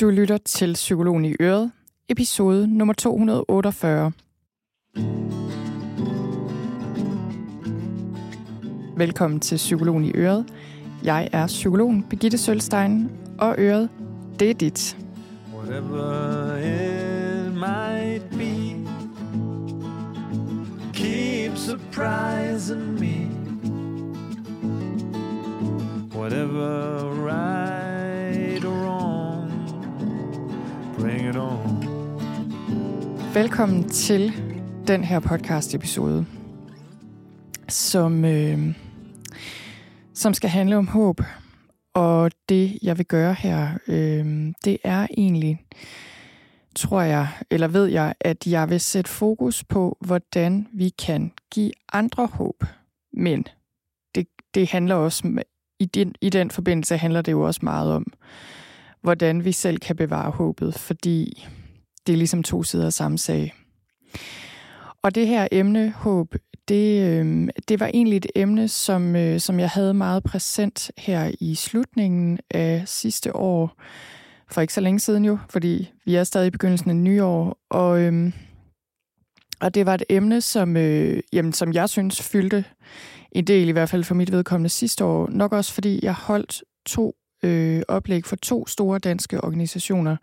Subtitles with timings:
[0.00, 1.72] Du lytter til Psykologen i Øret,
[2.08, 4.12] episode nummer 248.
[8.96, 10.46] Velkommen til Psykologen i Øret.
[11.04, 13.88] Jeg er psykologen Birgitte Sølstein, og Øret,
[14.38, 14.96] det er dit.
[15.54, 18.76] Whatever it might be
[20.92, 23.28] Keep surprising me
[26.18, 27.27] Whatever
[33.34, 34.32] Velkommen til
[34.86, 36.26] den her podcast episode
[37.68, 38.74] som, øh,
[40.14, 41.20] som skal handle om håb.
[41.94, 45.66] Og det, jeg vil gøre her, øh, det er egentlig,
[46.76, 51.72] tror jeg, eller ved jeg, at jeg vil sætte fokus på, hvordan vi kan give
[51.92, 52.64] andre håb.
[53.12, 53.46] Men
[54.14, 55.42] det, det handler også,
[55.80, 58.12] i den, i den forbindelse handler det jo også meget om,
[59.02, 61.48] hvordan vi selv kan bevare håbet, fordi
[62.08, 63.54] det er ligesom to sider af samme sag.
[65.02, 66.34] Og det her emne, håb,
[66.68, 71.30] det, øh, det var egentlig et emne, som, øh, som jeg havde meget præsent her
[71.40, 73.82] i slutningen af sidste år,
[74.50, 78.00] for ikke så længe siden jo, fordi vi er stadig i begyndelsen af nyår, og,
[78.00, 78.32] øh,
[79.60, 82.64] og det var et emne, som, øh, jamen, som jeg synes fyldte
[83.32, 86.62] en del, i hvert fald for mit vedkommende sidste år, nok også fordi jeg holdt
[86.86, 90.16] to øh, oplæg for to store danske organisationer,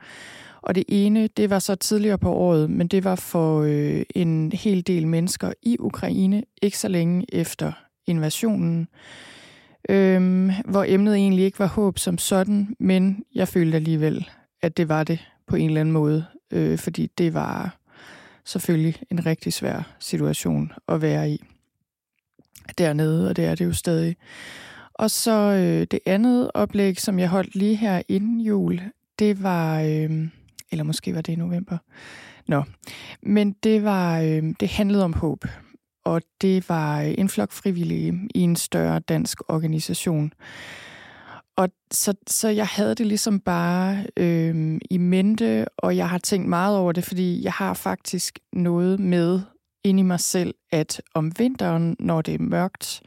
[0.66, 4.52] og det ene, det var så tidligere på året, men det var for øh, en
[4.52, 7.72] hel del mennesker i Ukraine, ikke så længe efter
[8.05, 8.88] invasionen,
[9.89, 14.30] øh, hvor emnet egentlig ikke var håb som sådan, men jeg følte alligevel,
[14.61, 17.77] at det var det på en eller anden måde, øh, fordi det var
[18.45, 21.44] selvfølgelig en rigtig svær situation at være i
[22.77, 24.16] dernede, og det er det jo stadig.
[24.94, 28.81] Og så øh, det andet oplæg, som jeg holdt lige her inden jul,
[29.19, 29.81] det var...
[29.81, 30.27] Øh,
[30.71, 31.77] eller måske var det i november.
[32.47, 32.63] Nå,
[33.21, 35.45] men det var øh, det handlede om håb,
[36.05, 40.34] og det var øh, en flok frivillige i en større dansk organisation.
[41.57, 46.50] Og så, så jeg havde det ligesom bare øh, i mente, og jeg har tænkt
[46.50, 49.41] meget over det, fordi jeg har faktisk noget med
[49.84, 53.01] ind i mig selv, at om vinteren, når det er mørkt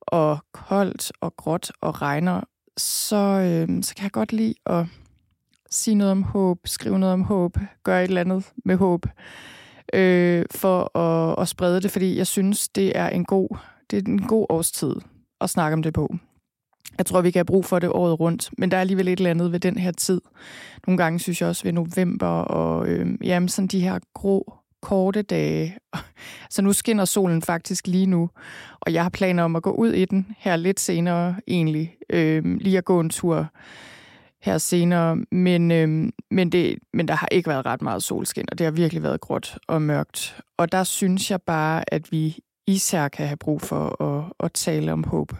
[0.00, 2.40] og koldt og gråt og regner,
[2.76, 4.86] så, øh, så kan jeg godt lide at
[5.70, 9.06] sige noget om håb, skrive noget om håb, gøre et eller andet med håb,
[9.94, 13.56] øh, for at, at sprede det, fordi jeg synes, det er en god,
[13.90, 14.94] det er en god årstid
[15.40, 16.14] at snakke om det på.
[16.98, 19.18] Jeg tror, vi kan have brug for det året rundt, men der er alligevel et
[19.18, 20.20] eller andet ved den her tid.
[20.86, 25.22] Nogle gange synes jeg også ved november, og øh, jamen, sådan de her grå, korte
[25.22, 25.76] dage.
[26.50, 28.30] Så nu skinner solen faktisk lige nu,
[28.80, 31.96] og jeg har planer om at gå ud i den her lidt senere egentlig.
[32.10, 33.48] Øh, lige at gå en tur
[34.44, 38.58] her senere, men, øh, men, det, men der har ikke været ret meget solskin, og
[38.58, 40.40] det har virkelig været gråt og mørkt.
[40.56, 44.92] Og der synes jeg bare, at vi især kan have brug for at, at tale
[44.92, 45.32] om håb.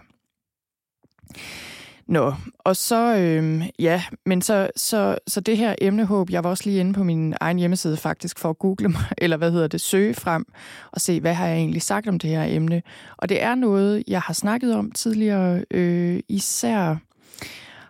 [2.06, 6.64] Nå, og så, øh, ja, men så, så, så det her emnehåb, jeg var også
[6.66, 9.80] lige inde på min egen hjemmeside faktisk for at google mig, eller hvad hedder det,
[9.80, 10.44] søge frem
[10.92, 12.82] og se, hvad har jeg egentlig sagt om det her emne.
[13.16, 16.96] Og det er noget, jeg har snakket om tidligere, øh, især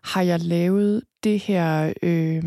[0.04, 2.42] har jeg lavet det her øh,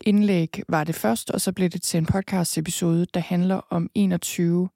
[0.00, 3.90] indlæg, var det først, og så blev det til en podcast episode, der handler om
[3.94, 4.68] 21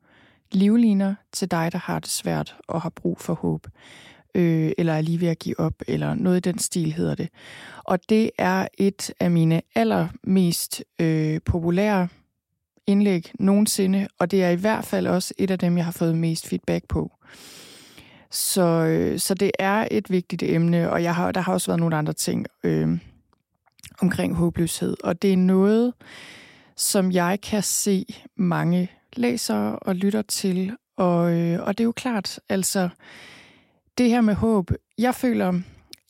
[0.52, 3.66] livliner til dig, der har det svært og har brug for håb,
[4.34, 7.28] øh, eller er lige ved at give op, eller noget i den stil hedder det.
[7.84, 12.08] Og det er et af mine allermest øh, populære
[12.86, 16.16] indlæg nogensinde, og det er i hvert fald også et af dem, jeg har fået
[16.16, 17.12] mest feedback på.
[18.36, 21.80] Så, øh, så det er et vigtigt emne, og jeg har, der har også været
[21.80, 22.98] nogle andre ting øh,
[24.00, 24.96] omkring håbløshed.
[25.04, 25.94] Og det er noget,
[26.76, 30.76] som jeg kan se mange læser og lytter til.
[30.96, 32.88] Og, øh, og det er jo klart, altså
[33.98, 35.60] det her med håb, jeg føler,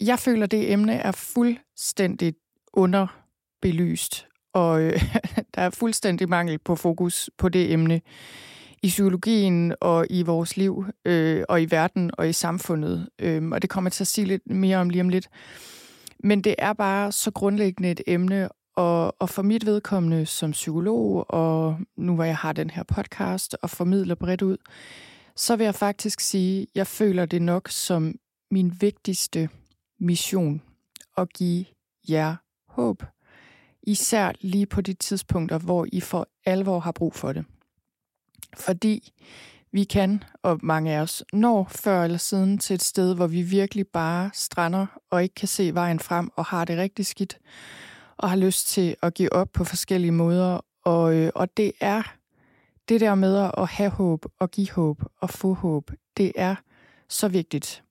[0.00, 2.34] jeg føler det emne er fuldstændig
[2.72, 5.02] underbelyst, og øh,
[5.55, 8.00] der er fuldstændig mangel på fokus på det emne
[8.82, 13.08] i psykologien og i vores liv øh, og i verden og i samfundet.
[13.19, 15.28] Øh, og det kommer til at sige lidt mere om lige om lidt.
[16.25, 21.31] Men det er bare så grundlæggende et emne, og, og for mit vedkommende som psykolog,
[21.31, 24.56] og nu hvor jeg har den her podcast og formidler bredt ud,
[25.37, 28.14] så vil jeg faktisk sige, at jeg føler det nok som
[28.50, 29.49] min vigtigste
[30.00, 30.62] mission
[31.17, 31.64] at give
[32.08, 32.37] jer
[32.69, 33.02] håb.
[33.82, 37.44] Især lige på de tidspunkter, hvor I for alvor har brug for det.
[38.54, 39.12] Fordi
[39.72, 43.43] vi kan, og mange af os når før eller siden til et sted, hvor vi
[43.43, 47.38] virkelig bare strander og ikke kan se vejen frem og har det rigtig skidt.
[48.19, 50.60] og har lyst til at give op på forskellige måder.
[50.84, 52.02] Og, øh, og det er
[52.88, 56.54] det der med at have håb og give håb og få håb, det er
[57.08, 57.82] så vigtigt.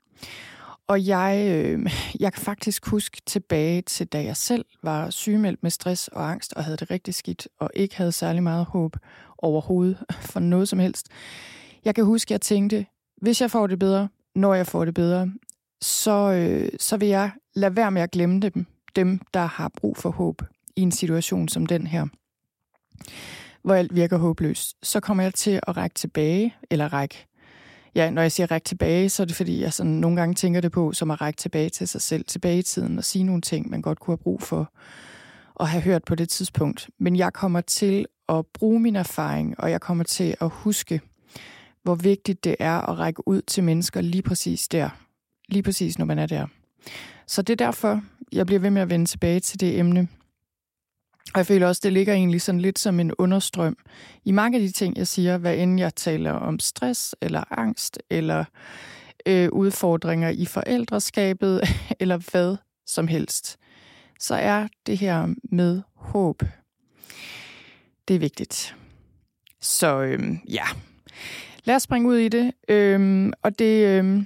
[0.88, 1.92] Og jeg, øh,
[2.24, 6.54] jeg kan faktisk huske tilbage til, da jeg selv var sygemeldt med stress og angst,
[6.54, 8.96] og havde det rigtig skidt, og ikke havde særlig meget håb
[9.38, 9.98] overhovedet
[10.32, 11.08] for noget som helst.
[11.86, 12.86] Jeg kan huske, at jeg tænkte,
[13.22, 15.32] hvis jeg får det bedre, når jeg får det bedre,
[15.82, 18.66] så, øh, så vil jeg lade være med at glemme dem,
[18.96, 20.42] dem, der har brug for håb
[20.76, 22.06] i en situation som den her,
[23.64, 24.76] hvor alt virker håbløst.
[24.84, 27.28] Så kommer jeg til at række tilbage, eller række
[27.96, 30.62] ja, når jeg siger række tilbage, så er det fordi, jeg sådan nogle gange tænker
[30.62, 33.42] det på, som at række tilbage til sig selv, tilbage i tiden og sige nogle
[33.42, 34.72] ting, man godt kunne have brug for
[35.60, 36.90] at have hørt på det tidspunkt.
[37.00, 41.02] Men jeg kommer til at bruge min erfaring, og jeg kommer til at huske,
[41.84, 44.90] hvor vigtigt det er at række ud til mennesker lige præcis der.
[45.50, 46.48] Lige præcis, når man er der.
[47.28, 50.08] Så det er derfor, jeg bliver ved med at vende tilbage til det emne.
[51.34, 53.78] Og jeg føler også, det ligger egentlig sådan lidt som en understrøm
[54.26, 58.00] i mange af de ting, jeg siger, hvad end jeg taler om stress eller angst
[58.10, 58.46] eller
[59.26, 61.62] øh, udfordringer i forældreskabet
[62.00, 63.58] eller hvad som helst.
[64.20, 66.44] Så er det her med håb.
[68.08, 68.76] Det er vigtigt.
[69.62, 70.66] Så øhm, ja,
[71.64, 72.52] lad os springe ud i det.
[72.70, 73.88] Øhm, og det...
[73.88, 74.26] øhm,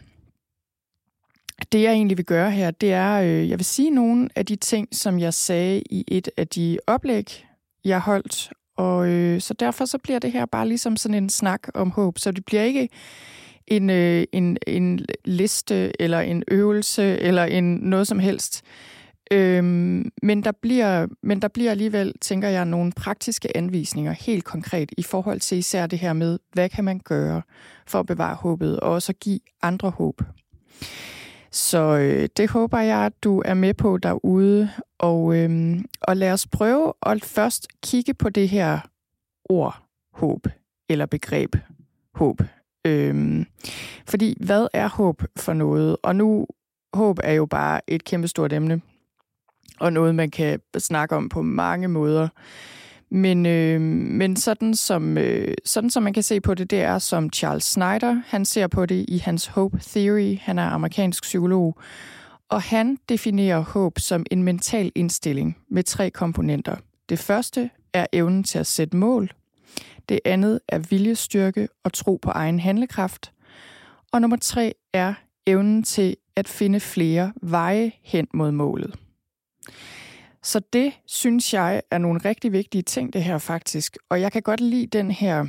[1.71, 4.55] det, jeg egentlig vil gøre her, det er, øh, jeg vil sige nogle af de
[4.55, 7.45] ting, som jeg sagde i et af de oplæg,
[7.85, 8.53] jeg holdt.
[8.77, 12.19] Og øh, så derfor så bliver det her bare ligesom sådan en snak om håb.
[12.19, 12.89] Så det bliver ikke
[13.67, 18.63] en, øh, en, en liste eller en øvelse eller en noget som helst.
[19.31, 24.91] Øhm, men, der bliver, men der bliver alligevel, tænker jeg, nogle praktiske anvisninger helt konkret
[24.97, 27.41] i forhold til især det her med, hvad kan man gøre
[27.87, 30.21] for at bevare håbet og også give andre håb.
[31.51, 34.69] Så øh, det håber jeg, at du er med på derude.
[34.99, 38.79] Og, øh, og lad os prøve at først kigge på det her
[39.49, 39.83] ord
[40.13, 40.47] håb,
[40.89, 41.55] eller begreb
[42.13, 42.41] håb.
[42.85, 43.45] Øh,
[44.05, 45.97] fordi hvad er håb for noget?
[46.03, 46.47] Og nu,
[46.93, 48.81] håb er jo bare et kæmpestort emne,
[49.79, 52.27] og noget, man kan snakke om på mange måder.
[53.11, 56.99] Men, øh, men sådan, som, øh, sådan som man kan se på det, det er
[56.99, 60.37] som Charles Snyder, han ser på det i hans Hope Theory.
[60.41, 61.77] Han er amerikansk psykolog.
[62.49, 66.75] Og han definerer håb som en mental indstilling med tre komponenter.
[67.09, 69.31] Det første er evnen til at sætte mål.
[70.09, 73.31] Det andet er viljestyrke og tro på egen handlekraft.
[74.11, 75.13] Og nummer tre er
[75.47, 78.95] evnen til at finde flere veje hen mod målet.
[80.43, 83.97] Så det synes jeg er nogle rigtig vigtige ting, det her faktisk.
[84.09, 85.45] Og jeg kan godt lide den her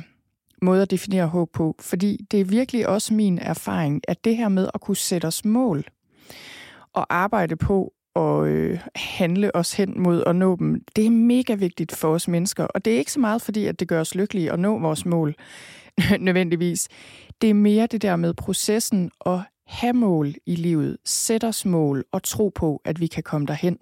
[0.61, 4.49] måde at definere håb på, fordi det er virkelig også min erfaring, at det her
[4.49, 5.83] med at kunne sætte os mål
[6.93, 11.53] og arbejde på at øh, handle os hen mod at nå dem, det er mega
[11.53, 12.63] vigtigt for os mennesker.
[12.63, 15.05] Og det er ikke så meget fordi, at det gør os lykkelige at nå vores
[15.05, 15.35] mål
[16.19, 16.87] nødvendigvis.
[17.41, 22.05] Det er mere det der med processen og have mål i livet, sætte os mål
[22.11, 23.77] og tro på, at vi kan komme derhen.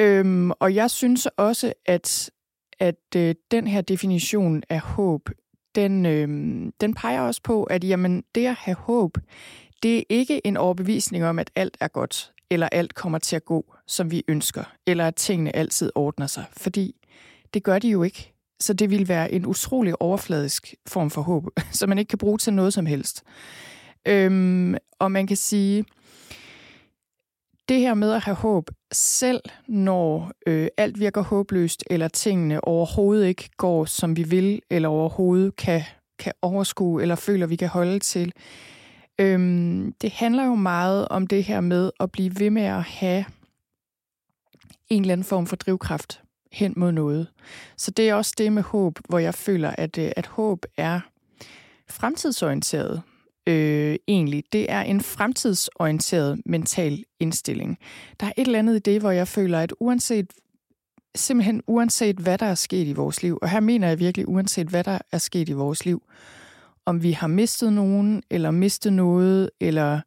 [0.00, 2.30] Øhm, og jeg synes også, at,
[2.78, 5.30] at øh, den her definition af håb,
[5.74, 6.28] den, øh,
[6.80, 9.18] den peger også på, at jamen, det at have håb,
[9.82, 13.44] det er ikke en overbevisning om, at alt er godt, eller alt kommer til at
[13.44, 16.94] gå, som vi ønsker, eller at tingene altid ordner sig, fordi
[17.54, 18.34] det gør de jo ikke.
[18.60, 22.38] Så det vil være en utrolig overfladisk form for håb, som man ikke kan bruge
[22.38, 23.22] til noget som helst.
[24.06, 25.84] Øhm, og man kan sige,
[27.68, 33.26] det her med at have håb, selv når øh, alt virker håbløst, eller tingene overhovedet
[33.26, 35.82] ikke går, som vi vil, eller overhovedet kan,
[36.18, 38.32] kan overskue, eller føler, vi kan holde til.
[39.18, 43.24] Øhm, det handler jo meget om det her med at blive ved med at have
[44.88, 46.20] en eller anden form for drivkraft
[46.52, 47.26] hen mod noget.
[47.76, 51.00] Så det er også det med håb, hvor jeg føler, at, øh, at håb er
[51.90, 53.02] fremtidsorienteret
[53.46, 57.78] øh, egentlig, det er en fremtidsorienteret mental indstilling.
[58.20, 60.32] Der er et eller andet i det, hvor jeg føler, at uanset
[61.14, 64.68] simpelthen uanset hvad der er sket i vores liv, og her mener jeg virkelig uanset
[64.68, 66.02] hvad der er sket i vores liv,
[66.86, 70.00] om vi har mistet nogen, eller mistet noget, eller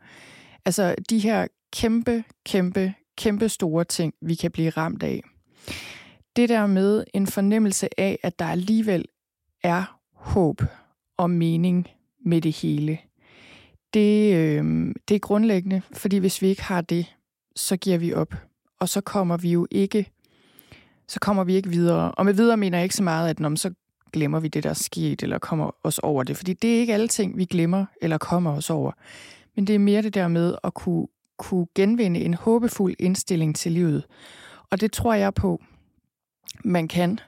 [0.65, 5.23] altså de her kæmpe, kæmpe, kæmpe store ting, vi kan blive ramt af.
[6.35, 9.05] Det der med en fornemmelse af, at der alligevel
[9.63, 10.61] er håb
[11.17, 11.87] og mening
[12.25, 12.99] med det hele
[13.93, 17.15] det, øh, det er grundlæggende, fordi hvis vi ikke har det,
[17.55, 18.35] så giver vi op.
[18.79, 20.11] Og så kommer vi jo ikke,
[21.07, 22.11] så kommer vi ikke videre.
[22.11, 23.73] Og med videre mener jeg ikke så meget, at når så
[24.13, 26.37] glemmer vi det, der er sket, eller kommer os over det.
[26.37, 28.91] Fordi det er ikke alle ting, vi glemmer eller kommer os over.
[29.55, 33.71] Men det er mere det der med at kunne, kunne genvinde en håbefuld indstilling til
[33.71, 34.03] livet.
[34.69, 35.63] Og det tror jeg på,
[36.63, 37.19] man kan,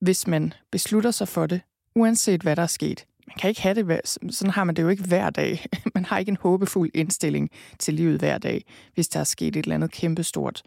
[0.00, 1.60] hvis man beslutter sig for det,
[1.94, 3.06] uanset hvad der er sket.
[3.30, 5.66] Man kan ikke have det, sådan har man det jo ikke hver dag.
[5.94, 9.62] Man har ikke en håbefuld indstilling til livet hver dag, hvis der er sket et
[9.62, 10.62] eller andet kæmpestort,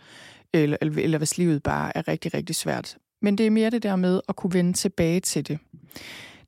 [0.53, 2.97] eller, eller, eller hvis livet bare er rigtig, rigtig svært.
[3.21, 5.59] Men det er mere det der med at kunne vende tilbage til det,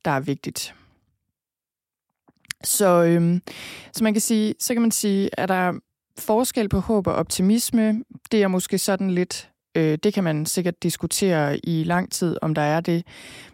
[0.05, 0.75] der er vigtigt.
[2.63, 3.41] Så, øhm,
[3.93, 5.74] så man kan sige, så kan man sige, at der er
[6.17, 8.03] forskel på håb og optimisme.
[8.31, 12.55] Det er måske sådan lidt, øh, det kan man sikkert diskutere i lang tid, om
[12.55, 13.03] der er det.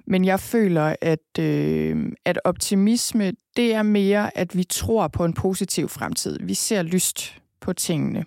[0.08, 5.34] Men jeg føler, at, øh, at optimisme, det er mere, at vi tror på en
[5.34, 6.40] positiv fremtid.
[6.42, 8.25] Vi ser lyst på tingene.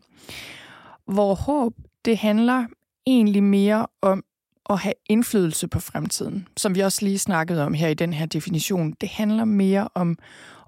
[1.07, 1.75] Hvor håb,
[2.05, 2.65] det handler
[3.07, 4.25] egentlig mere om
[4.71, 6.49] at have indflydelse på fremtiden.
[6.57, 8.93] Som vi også lige snakkede om her i den her definition.
[9.01, 10.19] Det handler mere om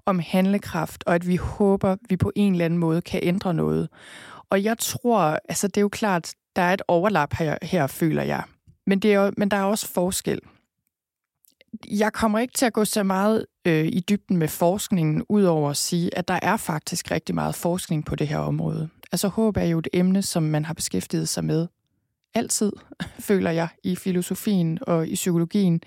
[0.07, 3.89] om handlekraft, og at vi håber, vi på en eller anden måde kan ændre noget.
[4.49, 8.23] Og jeg tror, altså det er jo klart, der er et overlap her, her føler
[8.23, 8.43] jeg.
[8.87, 10.39] Men, det er jo, men der er også forskel.
[11.89, 15.77] Jeg kommer ikke til at gå så meget øh, i dybden med forskningen, udover at
[15.77, 18.89] sige, at der er faktisk rigtig meget forskning på det her område.
[19.11, 21.67] Altså håb er jo et emne, som man har beskæftiget sig med
[22.33, 22.71] altid,
[23.19, 25.81] føler jeg, i filosofien og i psykologien.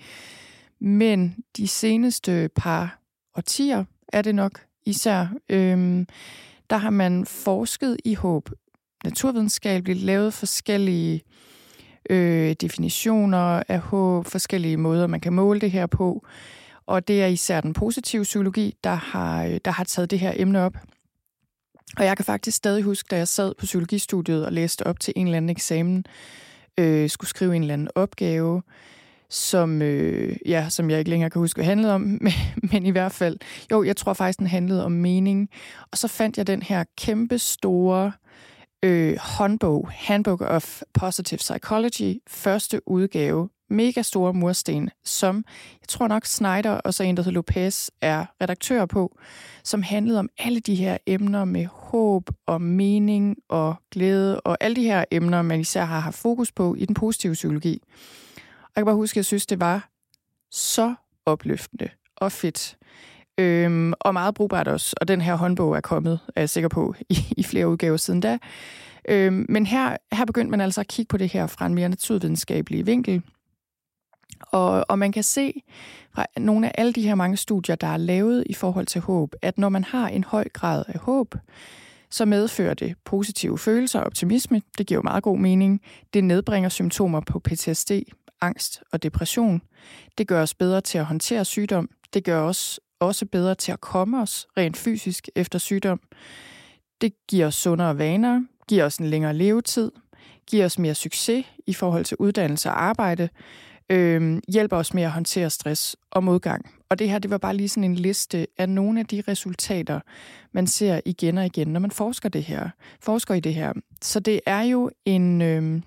[0.79, 2.99] Men de seneste par
[3.37, 5.27] årtier, er det nok især.
[5.49, 6.07] Øhm,
[6.69, 8.49] der har man forsket i håb
[9.03, 11.21] naturvidenskabeligt, lavet forskellige
[12.09, 16.25] øh, definitioner af håb, forskellige måder, man kan måle det her på.
[16.85, 20.33] Og det er især den positive psykologi, der har, øh, der har taget det her
[20.35, 20.77] emne op.
[21.97, 25.13] Og jeg kan faktisk stadig huske, da jeg sad på psykologistudiet og læste op til
[25.15, 26.05] en eller anden eksamen,
[26.77, 28.61] øh, skulle skrive en eller anden opgave,
[29.29, 32.33] som, øh, ja, som jeg ikke længere kan huske, hvad handlede om, men,
[32.71, 33.37] men i hvert fald,
[33.71, 35.49] jo, jeg tror faktisk, den handlede om mening.
[35.91, 38.11] Og så fandt jeg den her kæmpe store øh,
[38.83, 45.45] Øh, håndbog, Handbook of Positive Psychology, første udgave, mega store mursten, som
[45.81, 49.17] jeg tror nok Snyder og så en, der hedder Lopez, er redaktør på,
[49.63, 54.75] som handlede om alle de her emner med håb og mening og glæde og alle
[54.75, 57.81] de her emner, man især har haft fokus på i den positive psykologi.
[58.35, 59.89] Og jeg kan bare huske, at jeg synes, det var
[60.51, 60.95] så
[61.25, 62.77] opløftende og fedt.
[63.37, 64.95] Øhm, og meget brugbart også.
[65.01, 68.19] Og den her håndbog er kommet, er jeg sikker på, i, i flere udgaver siden
[68.19, 68.37] da.
[69.09, 71.89] Øhm, men her, her begyndte man altså at kigge på det her fra en mere
[71.89, 73.21] naturvidenskabelig vinkel.
[74.41, 75.63] Og, og man kan se
[76.15, 79.35] fra nogle af alle de her mange studier, der er lavet i forhold til håb,
[79.41, 81.35] at når man har en høj grad af håb,
[82.09, 84.61] så medfører det positive følelser og optimisme.
[84.77, 85.81] Det giver jo meget god mening.
[86.13, 87.91] Det nedbringer symptomer på PTSD,
[88.41, 89.61] angst og depression.
[90.17, 91.89] Det gør os bedre til at håndtere sygdom.
[92.13, 96.01] Det gør os også bedre til at komme os rent fysisk efter sygdom.
[97.01, 99.91] Det giver os sundere vaner, giver os en længere levetid,
[100.47, 103.29] giver os mere succes i forhold til uddannelse og arbejde,
[103.89, 106.71] øh, hjælper os med at håndtere stress og modgang.
[106.89, 109.99] Og det her, det var bare lige sådan en liste af nogle af de resultater,
[110.51, 113.73] man ser igen og igen, når man forsker det her, forsker i det her.
[114.01, 115.81] Så det er jo en, øh,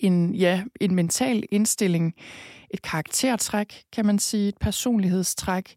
[0.00, 2.14] en, ja, en mental indstilling,
[2.70, 5.74] et karaktertræk, kan man sige, et personlighedstræk,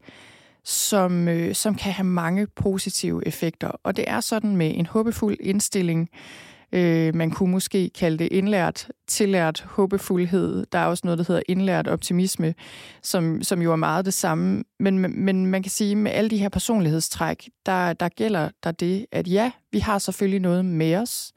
[0.64, 3.72] som, øh, som kan have mange positive effekter.
[3.84, 6.10] Og det er sådan med en håbefuld indstilling,
[6.72, 10.66] øh, man kunne måske kalde det indlært, tillært håbefuldhed.
[10.72, 12.54] Der er også noget, der hedder indlært optimisme,
[13.04, 14.64] som, som jo er meget det samme.
[14.80, 19.06] Men, men man kan sige, med alle de her personlighedstræk, der, der gælder der det,
[19.12, 21.34] at ja, vi har selvfølgelig noget med os,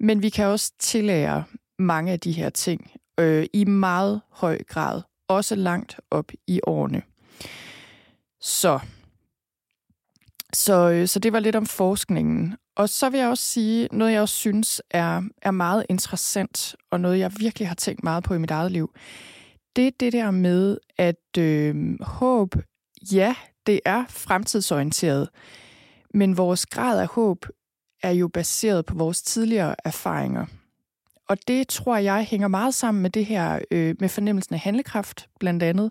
[0.00, 1.44] men vi kan også tillære
[1.78, 7.02] mange af de her ting øh, i meget høj grad, også langt op i årene.
[8.40, 8.78] Så,
[10.52, 12.56] så, øh, så det var lidt om forskningen.
[12.76, 17.00] Og så vil jeg også sige noget, jeg også synes er, er meget interessant, og
[17.00, 18.94] noget, jeg virkelig har tænkt meget på i mit eget liv.
[19.76, 22.54] Det er det der med, at øh, håb,
[23.12, 23.34] ja,
[23.66, 25.28] det er fremtidsorienteret,
[26.14, 27.46] men vores grad af håb
[28.02, 30.46] er jo baseret på vores tidligere erfaringer–
[31.30, 35.28] og det tror jeg hænger meget sammen med det her, øh, med fornemmelsen af handlekraft
[35.38, 35.90] blandt andet.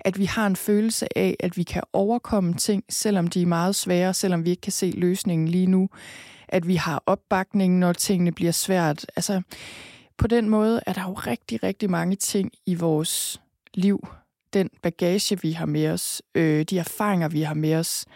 [0.00, 3.74] At vi har en følelse af, at vi kan overkomme ting, selvom de er meget
[3.74, 5.88] svære, selvom vi ikke kan se løsningen lige nu.
[6.48, 9.06] At vi har opbakning, når tingene bliver svært.
[9.16, 9.42] Altså,
[10.18, 13.40] på den måde er der jo rigtig, rigtig mange ting i vores
[13.74, 14.08] liv.
[14.52, 18.06] Den bagage, vi har med os, øh, de erfaringer, vi har med os,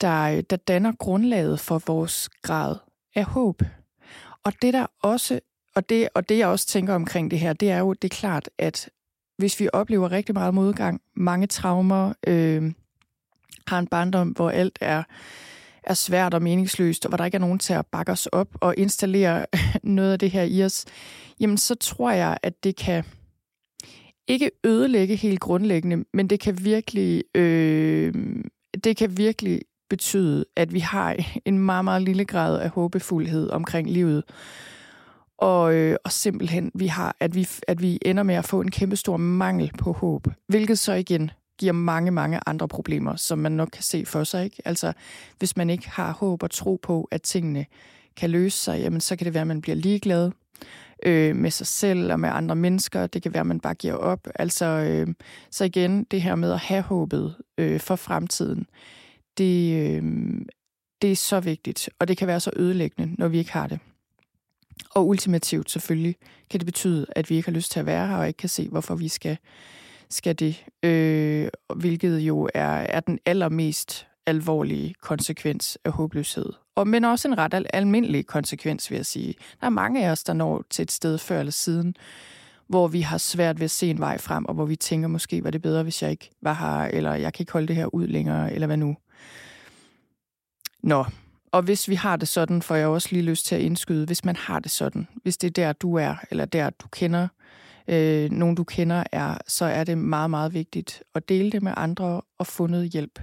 [0.00, 2.76] der, der danner grundlaget for vores grad
[3.14, 3.62] af håb.
[4.44, 5.40] Og det, der også
[5.74, 8.16] og det, og det, jeg også tænker omkring det her, det er jo, det er
[8.16, 8.90] klart, at
[9.38, 12.72] hvis vi oplever rigtig meget modgang, mange traumer, øh,
[13.66, 15.02] har en barndom, hvor alt er,
[15.82, 18.48] er svært og meningsløst, og hvor der ikke er nogen til at bakke os op
[18.60, 19.46] og installere
[19.82, 20.84] noget af det her i os,
[21.40, 23.04] jamen så tror jeg, at det kan
[24.28, 28.14] ikke ødelægge helt grundlæggende, men det kan virkelig, øh,
[28.84, 29.60] det kan virkelig
[29.90, 34.24] betyde, at vi har en meget, meget lille grad af håbefuldhed omkring livet.
[35.40, 38.70] Og, øh, og simpelthen, vi har, at vi, at vi ender med at få en
[38.70, 43.52] kæmpe stor mangel på håb, hvilket så igen giver mange, mange andre problemer, som man
[43.52, 44.44] nok kan se for sig.
[44.44, 44.62] Ikke?
[44.64, 44.92] Altså,
[45.38, 47.66] hvis man ikke har håb og tro på, at tingene
[48.16, 50.30] kan løse sig, jamen, så kan det være, at man bliver ligeglad
[51.06, 53.06] øh, med sig selv og med andre mennesker.
[53.06, 54.28] Det kan være, at man bare giver op.
[54.34, 55.14] Altså, øh,
[55.50, 58.66] så igen, det her med at have håbet øh, for fremtiden,
[59.38, 60.02] det, øh,
[61.02, 63.78] det er så vigtigt, og det kan være så ødelæggende, når vi ikke har det.
[64.94, 66.16] Og ultimativt selvfølgelig
[66.50, 68.48] kan det betyde, at vi ikke har lyst til at være her, og ikke kan
[68.48, 69.38] se, hvorfor vi skal,
[70.10, 70.64] skal det.
[70.82, 76.52] Øh, hvilket jo er, er den allermest alvorlige konsekvens af håbløshed.
[76.74, 79.34] Og, men også en ret al- almindelig konsekvens, vil jeg sige.
[79.60, 81.94] Der er mange af os, der når til et sted før eller siden,
[82.68, 85.44] hvor vi har svært ved at se en vej frem, og hvor vi tænker, måske
[85.44, 87.94] var det bedre, hvis jeg ikke var her, eller jeg kan ikke holde det her
[87.94, 88.96] ud længere, eller hvad nu.
[90.82, 91.04] Nå,
[91.52, 94.24] og hvis vi har det sådan, får jeg også lige lyst til at indskyde, hvis
[94.24, 97.28] man har det sådan, hvis det er der, du er, eller der, du kender,
[97.88, 101.74] øh, nogen du kender er, så er det meget, meget vigtigt at dele det med
[101.76, 103.20] andre og få noget hjælp.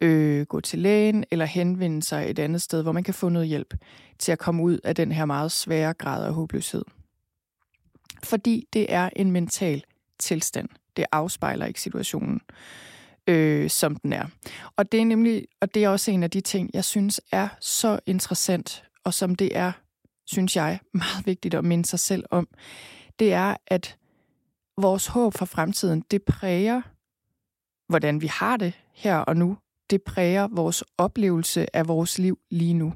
[0.00, 3.48] Øh, gå til lægen eller henvende sig et andet sted, hvor man kan få noget
[3.48, 3.74] hjælp
[4.18, 6.84] til at komme ud af den her meget svære grad af håbløshed.
[8.22, 9.84] Fordi det er en mental
[10.18, 10.68] tilstand.
[10.96, 12.40] Det afspejler ikke situationen
[13.26, 14.26] øh, som den er.
[14.76, 17.48] Og det er nemlig, og det er også en af de ting, jeg synes er
[17.60, 19.72] så interessant, og som det er,
[20.26, 22.48] synes jeg, meget vigtigt at minde sig selv om,
[23.18, 23.96] det er, at
[24.78, 26.82] vores håb for fremtiden, det præger,
[27.88, 29.56] hvordan vi har det her og nu.
[29.90, 32.94] Det præger vores oplevelse af vores liv lige nu.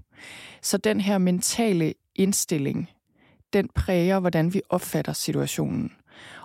[0.62, 2.90] Så den her mentale indstilling,
[3.52, 5.92] den præger, hvordan vi opfatter situationen.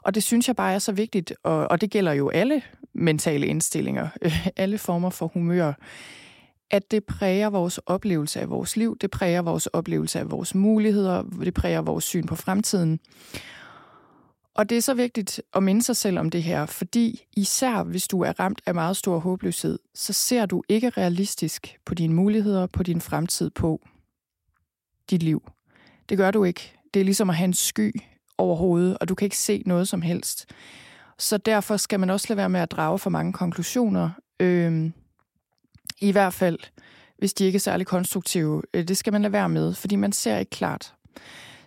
[0.01, 2.61] Og det synes jeg bare er så vigtigt, og, og det gælder jo alle
[2.93, 4.07] mentale indstillinger,
[4.55, 5.73] alle former for humør,
[6.71, 11.23] at det præger vores oplevelse af vores liv, det præger vores oplevelse af vores muligheder,
[11.23, 12.99] det præger vores syn på fremtiden.
[14.53, 18.07] Og det er så vigtigt at minde sig selv om det her, fordi især hvis
[18.07, 22.67] du er ramt af meget stor håbløshed, så ser du ikke realistisk på dine muligheder,
[22.67, 23.81] på din fremtid, på
[25.09, 25.51] dit liv.
[26.09, 26.73] Det gør du ikke.
[26.93, 28.01] Det er ligesom at have en sky
[28.39, 30.45] overhovedet, og du kan ikke se noget som helst.
[31.17, 34.09] Så derfor skal man også lade være med at drage for mange konklusioner.
[34.39, 34.91] Øh,
[36.01, 36.59] I hvert fald,
[37.17, 38.61] hvis de ikke er særlig konstruktive.
[38.73, 40.93] Øh, det skal man lade være med, fordi man ser ikke klart.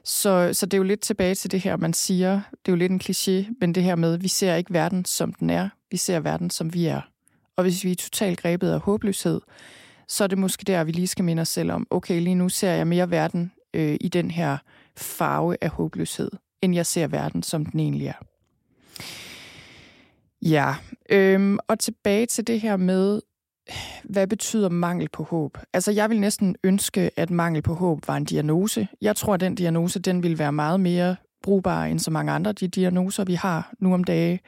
[0.04, 2.32] Så, så det er jo lidt tilbage til det her, man siger.
[2.32, 5.32] Det er jo lidt en kliché, men det her med, vi ser ikke verden, som
[5.32, 5.68] den er.
[5.90, 7.00] Vi ser verden, som vi er.
[7.56, 9.40] Og hvis vi er totalt grebet af håbløshed,
[10.08, 12.48] så er det måske der, vi lige skal minde os selv om, okay, lige nu
[12.48, 14.56] ser jeg mere verden øh, i den her
[14.96, 16.30] farve af håbløshed,
[16.62, 18.22] end jeg ser verden, som den egentlig er.
[20.42, 20.74] Ja,
[21.10, 23.20] øhm, og tilbage til det her med,
[24.04, 25.58] hvad betyder mangel på håb?
[25.72, 28.88] Altså, jeg vil næsten ønske, at mangel på håb var en diagnose.
[29.00, 32.52] Jeg tror, at den diagnose, den vil være meget mere brugbar end så mange andre
[32.52, 34.40] de diagnoser, vi har nu om dage.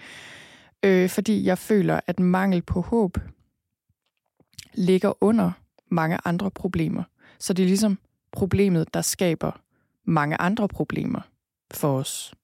[0.82, 3.18] Øh, fordi jeg føler, at mangel på håb
[4.74, 5.52] ligger under
[5.90, 7.02] mange andre problemer.
[7.38, 7.98] Så det er ligesom
[8.32, 9.60] problemet, der skaber
[10.04, 11.20] mange andre problemer
[11.70, 12.34] for os.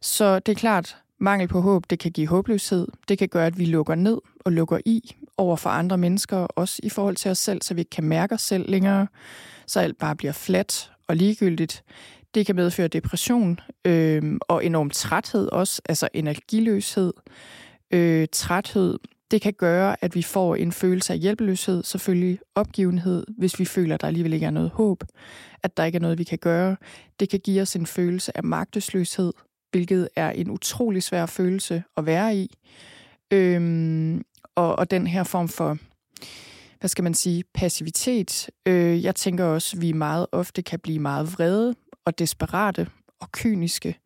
[0.00, 2.86] Så det er klart, mangel på håb, det kan give håbløshed.
[3.08, 6.80] Det kan gøre, at vi lukker ned og lukker i over for andre mennesker, også
[6.82, 9.06] i forhold til os selv, så vi ikke kan mærke os selv længere,
[9.66, 11.84] så alt bare bliver fladt og ligegyldigt.
[12.34, 17.12] Det kan medføre depression øh, og enorm træthed også, altså energiløshed,
[17.90, 18.98] øh, træthed.
[19.30, 23.94] Det kan gøre, at vi får en følelse af hjælpeløshed, selvfølgelig opgivenhed, hvis vi føler,
[23.94, 25.04] at der alligevel ikke er noget håb,
[25.62, 26.76] at der ikke er noget, vi kan gøre.
[27.20, 29.32] Det kan give os en følelse af magtesløshed,
[29.70, 32.56] hvilket er en utrolig svær følelse at være i.
[33.30, 34.22] Øhm,
[34.54, 35.78] og, og den her form for,
[36.80, 38.50] hvad skal man sige, passivitet.
[38.66, 42.86] Øh, jeg tænker også, at vi meget ofte kan blive meget vrede og desperate
[43.20, 43.98] og kyniske,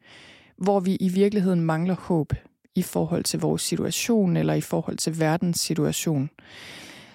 [0.59, 2.33] hvor vi i virkeligheden mangler håb
[2.75, 6.31] i forhold til vores situation eller i forhold til verdens situation.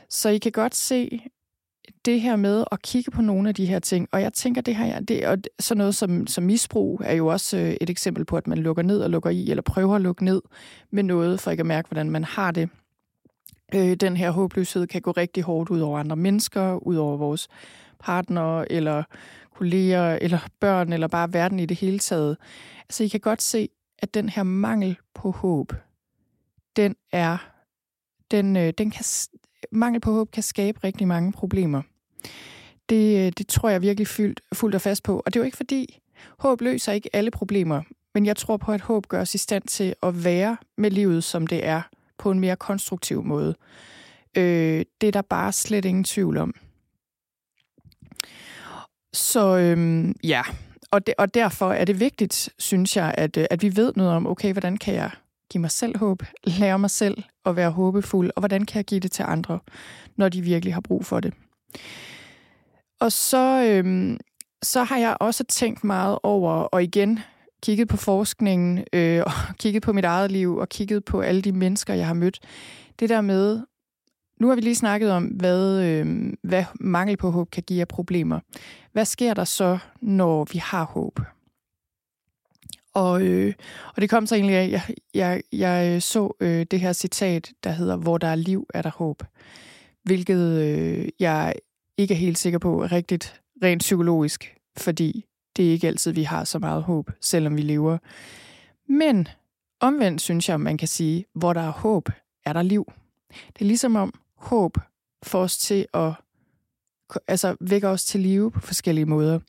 [0.10, 1.22] Så I kan godt se,
[2.06, 4.76] det her med at kigge på nogle af de her ting, og jeg tænker, det
[4.76, 8.38] her, det, og sådan noget som, som misbrug er jo også øh, et eksempel på,
[8.38, 10.42] at man lukker ned og lukker i, eller prøver at lukke ned
[10.92, 12.70] med noget, for ikke at mærke, hvordan man har det.
[13.76, 17.48] Øh, den her håbløshed kan gå rigtig hårdt ud over andre mennesker, ud over vores
[18.00, 19.04] partnere, eller
[19.56, 22.38] kolleger, eller børn, eller bare verden i det hele taget.
[22.80, 25.74] Altså, I kan godt se, at den her mangel på håb,
[26.76, 27.38] den er,
[28.32, 29.06] den, øh, den kan
[29.72, 31.82] mangel på håb kan skabe rigtig mange problemer.
[32.90, 35.20] Det, øh, det tror jeg virkelig fyldt, fuldt og fast på.
[35.26, 36.00] Og det er jo ikke fordi,
[36.40, 37.82] håb løser ikke alle problemer,
[38.14, 41.24] men jeg tror på, at håb gør os i stand til at være med livet,
[41.24, 41.82] som det er,
[42.18, 43.56] på en mere konstruktiv måde.
[44.38, 46.54] Øh, det er der bare slet ingen tvivl om.
[49.14, 50.44] Så øhm, ja,
[50.92, 54.12] og, de, og derfor er det vigtigt, synes jeg, at, øh, at vi ved noget
[54.12, 55.12] om, okay, hvordan kan jeg
[55.52, 59.00] give mig selv håb, lære mig selv at være håbefuld, og hvordan kan jeg give
[59.00, 59.60] det til andre,
[60.16, 61.34] når de virkelig har brug for det.
[63.00, 64.18] Og så, øhm,
[64.64, 67.20] så har jeg også tænkt meget over, og igen
[67.64, 71.52] kigget på forskningen, øh, og kigget på mit eget liv, og kigget på alle de
[71.52, 72.40] mennesker, jeg har mødt.
[73.00, 73.62] Det der med,
[74.40, 77.88] nu har vi lige snakket om, hvad, øh, hvad mangel på håb kan give af
[77.88, 78.40] problemer.
[78.92, 81.20] Hvad sker der så, når vi har håb?
[82.94, 83.54] Og, øh,
[83.96, 84.82] og det kom så egentlig af, at jeg,
[85.14, 88.82] jeg, jeg øh, så øh, det her citat, der hedder, hvor der er liv, er
[88.82, 89.24] der håb.
[90.04, 91.54] Hvilket øh, jeg
[91.98, 96.24] ikke er helt sikker på er rigtigt rent psykologisk, fordi det er ikke altid, vi
[96.24, 97.98] har så meget håb, selvom vi lever.
[98.90, 99.28] Men
[99.80, 102.10] omvendt synes jeg, man kan sige, hvor der er håb,
[102.46, 102.92] er der liv.
[103.30, 104.78] Det er ligesom om håb
[105.24, 106.14] får os til at
[107.28, 109.40] altså vækker os til live på forskellige måder.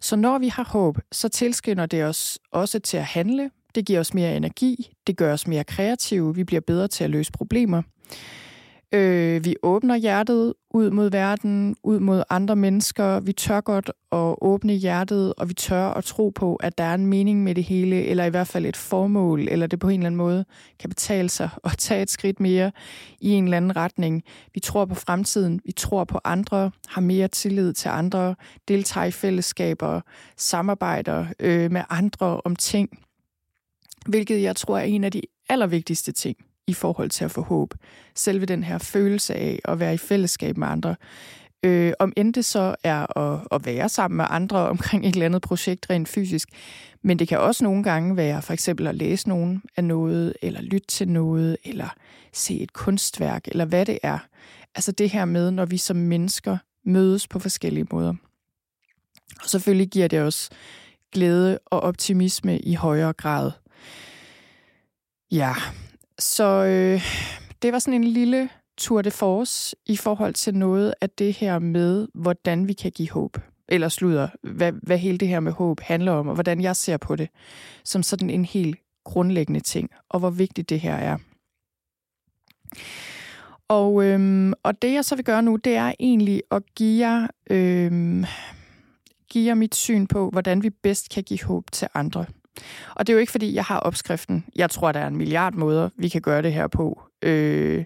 [0.00, 3.50] Så når vi har håb, så tilskynder det os også til at handle.
[3.74, 7.10] Det giver os mere energi, det gør os mere kreative, vi bliver bedre til at
[7.10, 7.82] løse problemer.
[8.94, 13.20] Øh, vi åbner hjertet ud mod verden, ud mod andre mennesker.
[13.20, 16.94] Vi tør godt at åbne hjertet, og vi tør at tro på, at der er
[16.94, 20.00] en mening med det hele, eller i hvert fald et formål, eller det på en
[20.00, 20.44] eller anden måde
[20.78, 22.72] kan betale sig at tage et skridt mere
[23.20, 24.22] i en eller anden retning.
[24.54, 28.34] Vi tror på fremtiden, vi tror på andre, har mere tillid til andre,
[28.68, 30.00] deltager i fællesskaber,
[30.36, 32.88] samarbejder øh, med andre om ting,
[34.06, 37.74] hvilket jeg tror er en af de allervigtigste ting i forhold til at få håb.
[38.14, 40.96] Selve den her følelse af at være i fællesskab med andre.
[41.64, 45.26] Øh, om end det så er at, at være sammen med andre omkring et eller
[45.26, 46.48] andet projekt rent fysisk.
[47.02, 50.60] Men det kan også nogle gange være for eksempel at læse nogen af noget, eller
[50.60, 51.88] lytte til noget, eller
[52.32, 54.18] se et kunstværk, eller hvad det er.
[54.74, 58.14] Altså det her med, når vi som mennesker mødes på forskellige måder.
[59.42, 60.50] Og selvfølgelig giver det os
[61.12, 63.50] glæde og optimisme i højere grad.
[65.30, 65.54] Ja,
[66.18, 67.02] så øh,
[67.62, 68.48] det var sådan en lille
[68.78, 73.10] tour de force i forhold til noget af det her med, hvordan vi kan give
[73.10, 73.38] håb.
[73.68, 76.96] Eller slutter, hvad, hvad hele det her med håb handler om, og hvordan jeg ser
[76.96, 77.28] på det
[77.84, 81.18] som sådan en helt grundlæggende ting, og hvor vigtigt det her er.
[83.68, 87.26] Og, øhm, og det jeg så vil gøre nu, det er egentlig at give jer,
[87.50, 88.24] øhm,
[89.28, 92.26] give jer mit syn på, hvordan vi bedst kan give håb til andre.
[92.94, 94.44] Og det er jo ikke, fordi jeg har opskriften.
[94.56, 97.02] Jeg tror, der er en milliard måder, vi kan gøre det her på.
[97.22, 97.84] Øh,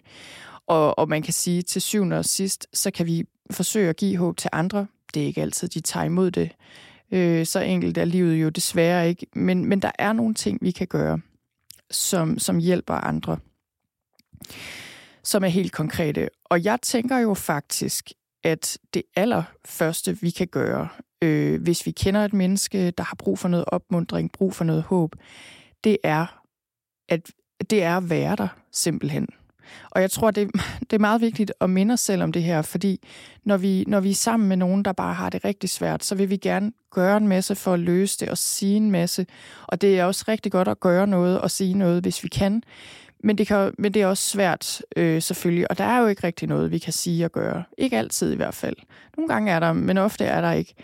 [0.66, 4.16] og, og man kan sige, til syvende og sidst, så kan vi forsøge at give
[4.16, 4.86] håb til andre.
[5.14, 6.50] Det er ikke altid, de tager imod det.
[7.12, 9.26] Øh, så enkelt er livet jo desværre ikke.
[9.34, 11.20] Men, men der er nogle ting, vi kan gøre,
[11.90, 13.38] som, som hjælper andre.
[15.22, 16.28] Som er helt konkrete.
[16.44, 18.12] Og jeg tænker jo faktisk,
[18.44, 20.88] at det allerførste, vi kan gøre,
[21.22, 24.82] øh, hvis vi kender et menneske, der har brug for noget opmundring, brug for noget
[24.82, 25.16] håb,
[25.84, 26.42] det er
[27.08, 27.30] at,
[27.70, 29.28] det er at være der simpelthen.
[29.90, 30.50] Og jeg tror, det,
[30.90, 33.00] det er meget vigtigt at minde os selv om det her, fordi
[33.44, 36.14] når vi, når vi er sammen med nogen, der bare har det rigtig svært, så
[36.14, 39.26] vil vi gerne gøre en masse for at løse det og sige en masse.
[39.66, 42.62] Og det er også rigtig godt at gøre noget og sige noget, hvis vi kan.
[43.26, 45.70] Men det, kan, men det er også svært, øh, selvfølgelig.
[45.70, 47.64] Og der er jo ikke rigtig noget, vi kan sige og gøre.
[47.78, 48.76] Ikke altid i hvert fald.
[49.16, 50.74] Nogle gange er der, men ofte er der ikke,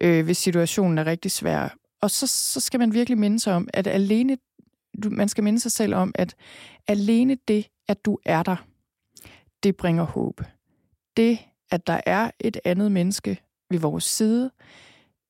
[0.00, 1.76] øh, hvis situationen er rigtig svær.
[2.00, 4.38] Og så, så skal man virkelig minde sig om, at alene,
[5.02, 6.34] du, man skal minde sig selv om, at
[6.88, 8.56] alene det, at du er der,
[9.62, 10.40] det bringer håb.
[11.16, 11.38] Det,
[11.70, 13.38] at der er et andet menneske
[13.70, 14.50] ved vores side,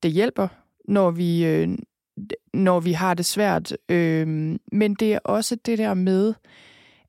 [0.03, 0.49] det hjælper,
[0.89, 1.79] når vi, øh,
[2.55, 3.77] når vi har det svært.
[3.89, 4.27] Øh,
[4.73, 6.35] men det er også det der med,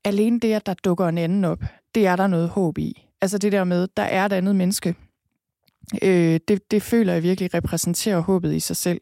[0.04, 1.62] alene det, at der dukker en anden op,
[1.94, 3.06] det er der noget håb i.
[3.20, 4.94] Altså det der med, der er et andet menneske.
[6.02, 9.00] Øh, det, det føler jeg virkelig repræsenterer håbet i sig selv.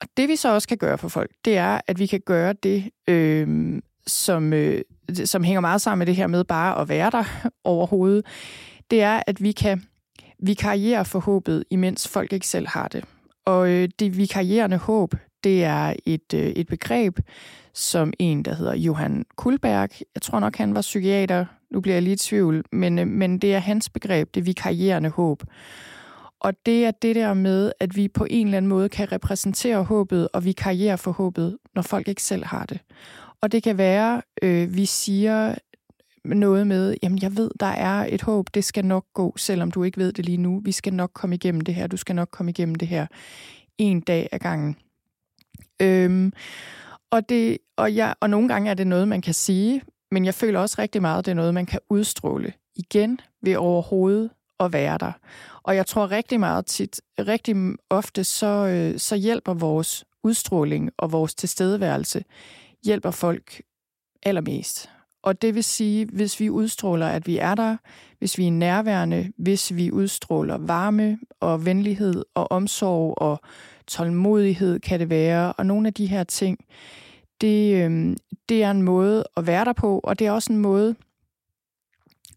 [0.00, 2.52] Og det vi så også kan gøre for folk, det er, at vi kan gøre
[2.52, 4.82] det, øh, som, øh,
[5.24, 7.24] som hænger meget sammen med det her med bare at være der
[7.64, 8.26] overhovedet.
[8.90, 9.82] Det er, at vi kan
[10.38, 13.04] vi karriere for håbet, imens folk ikke selv har det.
[13.44, 17.18] Og øh, det vikarierende håb, det er et, øh, et begreb,
[17.74, 22.02] som en, der hedder Johan Kulberg, jeg tror nok, han var psykiater, nu bliver jeg
[22.02, 25.42] lige i tvivl, men, øh, men det er hans begreb, det vikarierende håb.
[26.40, 29.84] Og det er det der med, at vi på en eller anden måde kan repræsentere
[29.84, 32.80] håbet, og vi karriere for håbet, når folk ikke selv har det.
[33.40, 35.54] Og det kan være, øh, vi siger
[36.24, 39.82] noget med, jamen jeg ved, der er et håb, det skal nok gå, selvom du
[39.82, 40.60] ikke ved det lige nu.
[40.64, 43.06] Vi skal nok komme igennem det her, du skal nok komme igennem det her
[43.78, 44.76] en dag ad gangen.
[45.82, 46.32] Øhm,
[47.10, 50.34] og, det, og, jeg, og nogle gange er det noget, man kan sige, men jeg
[50.34, 54.30] føler også rigtig meget, at det er noget, man kan udstråle igen ved overhovedet
[54.60, 55.12] at være der.
[55.62, 57.56] Og jeg tror rigtig meget tit, rigtig
[57.90, 62.24] ofte, så, øh, så hjælper vores udstråling og vores tilstedeværelse,
[62.84, 63.62] hjælper folk
[64.22, 64.91] allermest.
[65.22, 67.76] Og det vil sige, hvis vi udstråler, at vi er der,
[68.18, 73.40] hvis vi er nærværende, hvis vi udstråler varme og venlighed og omsorg og
[73.86, 76.58] tålmodighed kan det være, og nogle af de her ting,
[77.40, 78.16] det, øh,
[78.48, 80.94] det er en måde at være der på, og det er også en måde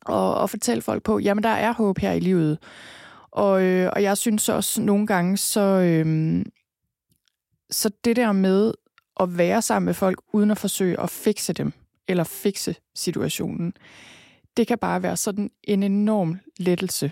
[0.09, 2.57] at, at fortælle folk på, jamen der er håb her i livet.
[3.31, 6.45] Og, øh, og jeg synes også nogle gange, så, øh,
[7.71, 8.73] så det der med
[9.19, 11.73] at være sammen med folk, uden at forsøge at fikse dem,
[12.07, 13.73] eller fikse situationen,
[14.57, 17.11] det kan bare være sådan en enorm lettelse.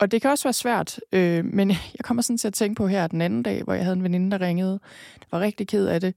[0.00, 2.86] Og det kan også være svært, øh, men jeg kommer sådan til at tænke på
[2.86, 4.80] her den anden dag, hvor jeg havde en veninde, der ringede.
[5.20, 6.14] Jeg var rigtig ked af det.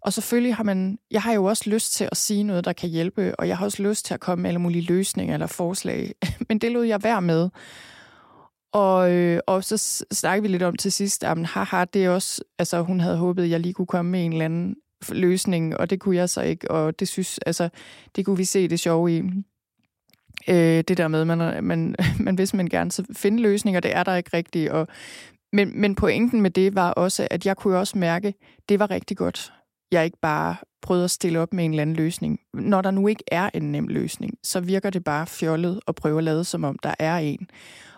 [0.00, 2.88] Og selvfølgelig har man, jeg har jo også lyst til at sige noget, der kan
[2.88, 6.14] hjælpe, og jeg har også lyst til at komme med alle mulige løsninger eller forslag,
[6.48, 7.48] men det lod jeg være med.
[8.72, 12.44] Og, øh, og så snakkede vi lidt om til sidst, at haha, det er også,
[12.58, 14.76] altså hun havde håbet, at jeg lige kunne komme med en eller anden
[15.12, 17.68] løsning, og det kunne jeg så ikke, og det synes, altså,
[18.16, 19.22] det kunne vi se det sjove i.
[20.48, 24.02] Øh, det der med, man, man, man hvis man gerne så finde løsninger, det er
[24.02, 24.88] der ikke rigtigt, og
[25.52, 28.34] men, men pointen med det var også, at jeg kunne også mærke, at
[28.68, 29.52] det var rigtig godt
[29.90, 32.40] jeg ikke bare prøvede at stille op med en eller anden løsning.
[32.54, 36.18] Når der nu ikke er en nem løsning, så virker det bare fjollet at prøve
[36.18, 37.48] at lade, som om der er en.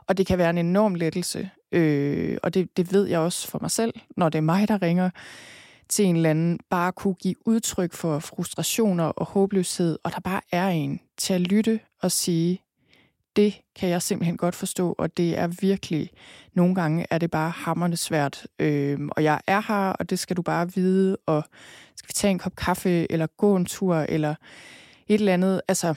[0.06, 3.58] Og det kan være en enorm lettelse, øh, og det, det ved jeg også for
[3.60, 5.10] mig selv, når det er mig, der ringer
[5.88, 10.40] til en eller anden, bare kunne give udtryk for frustrationer og håbløshed, og der bare
[10.52, 12.62] er en til at lytte og sige,
[13.36, 16.10] det kan jeg simpelthen godt forstå, og det er virkelig,
[16.54, 18.46] nogle gange er det bare hammerne svært.
[18.58, 21.44] øhm, og jeg er her, og det skal du bare vide, og
[21.96, 24.34] skal vi tage en kop kaffe, eller gå en tur, eller
[25.08, 25.94] et eller andet, altså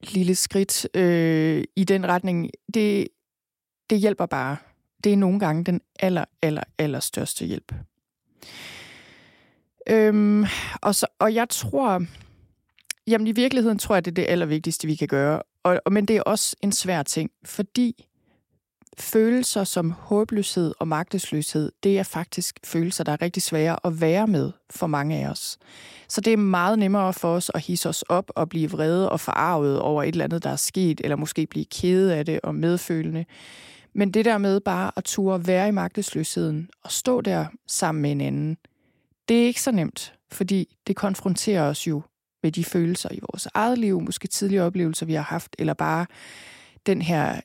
[0.00, 3.08] lille skridt øh, i den retning, det,
[3.90, 4.56] det hjælper bare.
[5.04, 7.74] Det er nogle gange den aller, aller, aller største hjælp.
[9.88, 10.44] Øhm,
[10.82, 12.04] og, så, og jeg tror,
[13.06, 15.42] jamen i virkeligheden tror jeg, det er det allervigtigste, vi kan gøre.
[15.62, 18.06] Og, og, men det er også en svær ting, fordi
[18.98, 24.26] følelser som håbløshed og magtesløshed, det er faktisk følelser, der er rigtig svære at være
[24.26, 25.58] med for mange af os.
[26.08, 29.20] Så det er meget nemmere for os at hisse os op og blive vrede og
[29.20, 32.54] forarvet over et eller andet, der er sket, eller måske blive kede af det og
[32.54, 33.24] medfølende.
[33.94, 38.10] Men det der med bare at ture være i magtesløsheden og stå der sammen med
[38.10, 38.56] en anden,
[39.28, 42.02] det er ikke så nemt, fordi det konfronterer os jo
[42.42, 46.06] med de følelser i vores eget liv, måske tidligere oplevelser, vi har haft, eller bare
[46.86, 47.40] den her,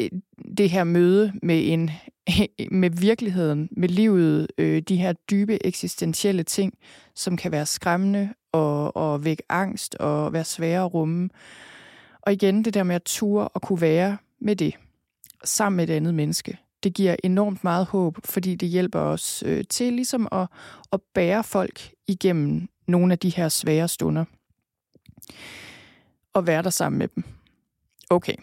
[0.00, 0.10] øh,
[0.58, 1.90] det her møde med, en,
[2.80, 6.74] med virkeligheden, med livet, øh, de her dybe eksistentielle ting,
[7.14, 11.30] som kan være skræmmende og, og vække angst og være svære at rumme.
[12.22, 14.74] Og igen, det der med at ture og kunne være med det,
[15.44, 19.64] sammen med et andet menneske, det giver enormt meget håb, fordi det hjælper os øh,
[19.70, 20.48] til ligesom at,
[20.92, 24.24] at bære folk igennem nogle af de her svære stunder.
[26.32, 27.24] Og være der sammen med dem.
[28.10, 28.34] Okay,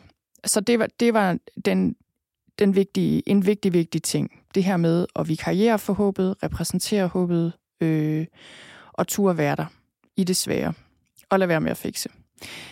[0.45, 1.95] så det var, det var den,
[2.59, 4.31] den vigtige, en vigtig, vigtig ting.
[4.55, 8.25] Det her med at vikariere for håbet, repræsentere håbet, øh,
[8.93, 9.65] og turde være der
[10.17, 10.73] i det svære.
[11.29, 12.09] Og lade være med at fikse.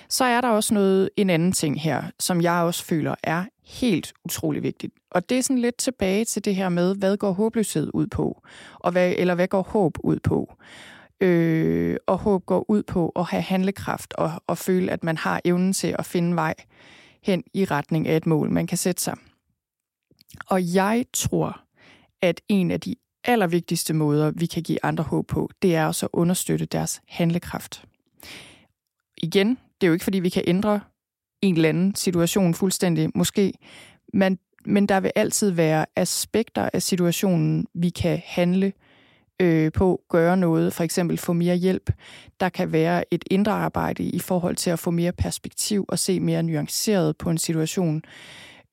[0.09, 4.13] Så er der også noget, en anden ting her, som jeg også føler er helt
[4.25, 4.93] utrolig vigtigt.
[5.11, 8.41] Og det er sådan lidt tilbage til det her med, hvad går håbløshed ud på?
[8.73, 10.53] Og hvad, eller hvad går håb ud på?
[11.21, 15.41] Øh, og håb går ud på at have handlekraft og, og føle, at man har
[15.45, 16.55] evnen til at finde vej
[17.23, 19.15] hen i retning af et mål, man kan sætte sig.
[20.47, 21.61] Og jeg tror,
[22.21, 26.05] at en af de allervigtigste måder, vi kan give andre håb på, det er også
[26.05, 27.85] at understøtte deres handlekraft.
[29.17, 30.79] Igen, det er jo ikke fordi, vi kan ændre
[31.41, 33.53] en eller anden situation fuldstændig, måske,
[34.13, 38.73] men, men der vil altid være aspekter af situationen, vi kan handle
[39.39, 41.91] øh, på, gøre noget, for eksempel få mere hjælp.
[42.39, 46.19] Der kan være et indre arbejde i forhold til at få mere perspektiv og se
[46.19, 48.01] mere nuanceret på en situation.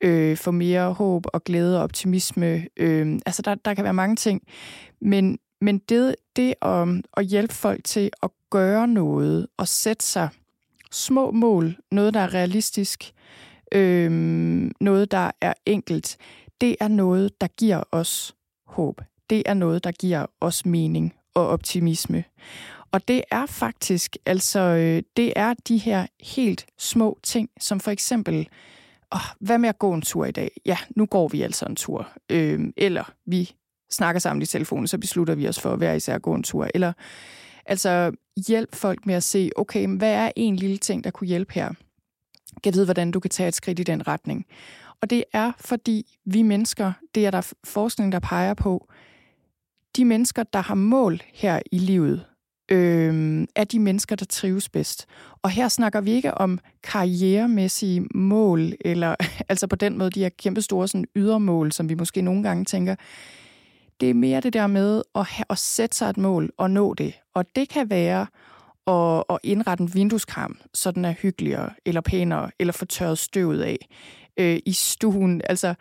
[0.00, 2.66] Øh, få mere håb og glæde og optimisme.
[2.76, 4.42] Øh, altså, der, der kan være mange ting.
[5.00, 10.28] Men, men det, det at, at hjælpe folk til at gøre noget og sætte sig
[10.96, 13.12] små mål, noget, der er realistisk,
[13.72, 14.10] øh,
[14.80, 16.16] noget, der er enkelt,
[16.60, 18.34] det er noget, der giver os
[18.66, 22.24] håb det er noget, der giver os mening og optimisme.
[22.92, 27.90] Og det er faktisk, altså, øh, det er de her helt små ting, som for
[27.90, 28.48] eksempel,
[29.14, 30.50] åh, hvad med at gå en tur i dag?
[30.66, 32.08] Ja, nu går vi altså en tur.
[32.30, 33.52] Øh, eller vi
[33.90, 36.42] snakker sammen i telefonen, så beslutter vi os for at være især at gå en
[36.42, 36.68] tur.
[36.74, 36.92] Eller
[37.66, 38.12] altså
[38.46, 41.70] hjælp folk med at se, okay, hvad er en lille ting, der kunne hjælpe her?
[42.64, 44.46] Kan vide, hvordan du kan tage et skridt i den retning.
[45.00, 48.88] Og det er, fordi vi mennesker, det er der forskning, der peger på,
[49.96, 52.24] de mennesker, der har mål her i livet,
[52.70, 55.06] øh, er de mennesker, der trives bedst.
[55.42, 59.14] Og her snakker vi ikke om karrieremæssige mål, eller
[59.48, 62.64] altså på den måde de her kæmpe store sådan, ydermål, som vi måske nogle gange
[62.64, 62.94] tænker.
[64.00, 66.94] Det er mere det der med at, have, at sætte sig et mål og nå
[66.94, 67.14] det.
[67.34, 68.26] Og det kan være
[68.86, 73.62] at, at indrette en vindueskram, så den er hyggeligere, eller pænere, eller få tørret støvet
[73.62, 73.88] af
[74.36, 75.42] øh, i stuen.
[75.44, 75.74] Altså,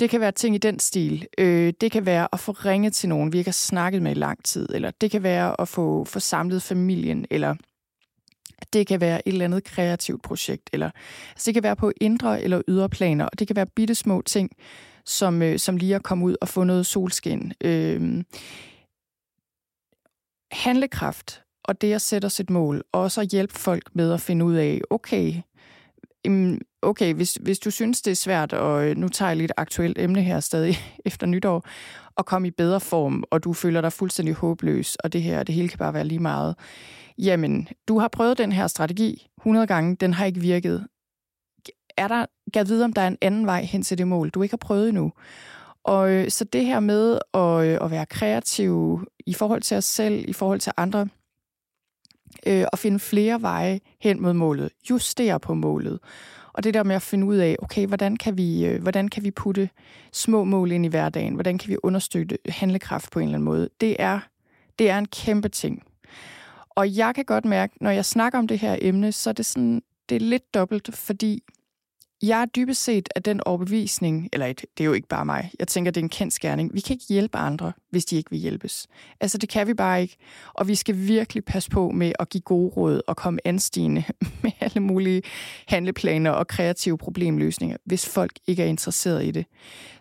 [0.00, 1.26] det kan være ting i den stil.
[1.38, 4.14] Øh, det kan være at få ringet til nogen, vi ikke har snakket med i
[4.14, 4.68] lang tid.
[4.74, 7.26] Eller det kan være at få, få samlet familien.
[7.30, 7.54] Eller
[8.72, 10.70] det kan være et eller andet kreativt projekt.
[10.72, 10.90] Eller,
[11.30, 13.24] altså det kan være på indre eller ydre planer.
[13.24, 14.50] Og det kan være bitte små ting,
[15.04, 17.52] som, øh, som lige at komme ud og få noget solskin.
[17.60, 18.24] Øh,
[20.52, 24.44] handlekraft og det at sætte os et mål, og så hjælpe folk med at finde
[24.44, 25.34] ud af, okay,
[26.26, 29.52] mm, okay, hvis, hvis du synes, det er svært, og øh, nu tager jeg lidt
[29.56, 31.64] aktuelt emne her stadig efter nytår,
[32.18, 35.54] at komme i bedre form, og du føler dig fuldstændig håbløs, og det her, det
[35.54, 36.54] hele kan bare være lige meget,
[37.18, 40.86] jamen, du har prøvet den her strategi 100 gange, den har ikke virket.
[41.96, 44.42] Er der, kan vide, om der er en anden vej hen til det mål, du
[44.42, 45.12] ikke har prøvet endnu?
[45.84, 49.84] Og øh, så det her med at, øh, at være kreativ i forhold til os
[49.84, 51.08] selv, i forhold til andre,
[52.46, 55.98] øh, og finde flere veje hen mod målet, justere på målet.
[56.52, 59.24] Og det der med at finde ud af, okay, hvordan kan vi, øh, hvordan kan
[59.24, 59.70] vi putte
[60.12, 61.34] små mål ind i hverdagen?
[61.34, 63.68] Hvordan kan vi understøtte handlekraft på en eller anden måde?
[63.80, 64.20] Det er,
[64.78, 65.82] det er en kæmpe ting.
[66.70, 69.46] Og jeg kan godt mærke, når jeg snakker om det her emne, så er det
[69.46, 71.42] sådan, det er lidt dobbelt, fordi
[72.22, 75.68] jeg er dybest set af den overbevisning, eller det er jo ikke bare mig, jeg
[75.68, 76.74] tænker, det er en kendt skærning.
[76.74, 78.86] Vi kan ikke hjælpe andre, hvis de ikke vil hjælpes.
[79.20, 80.16] Altså, det kan vi bare ikke.
[80.54, 84.04] Og vi skal virkelig passe på med at give gode råd og komme anstigende
[84.42, 85.22] med alle mulige
[85.68, 89.46] handleplaner og kreative problemløsninger, hvis folk ikke er interesseret i det.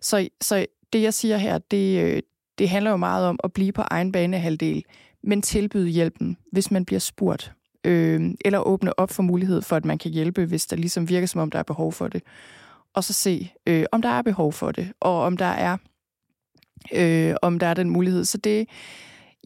[0.02, 2.22] Så, så det, jeg siger her, det, øh,
[2.58, 4.84] det handler jo meget om at blive på egen banehalvdel,
[5.24, 7.54] men tilbyde hjælpen, hvis man bliver spurgt
[7.90, 11.28] øh, eller åbne op for mulighed for, at man kan hjælpe, hvis der ligesom virker,
[11.28, 12.24] som om der er behov for det.
[12.94, 15.78] Og så se, øh, om der er behov for det, og om der er,
[16.94, 18.26] øh, om der er den mulighed.
[18.26, 18.68] Så det,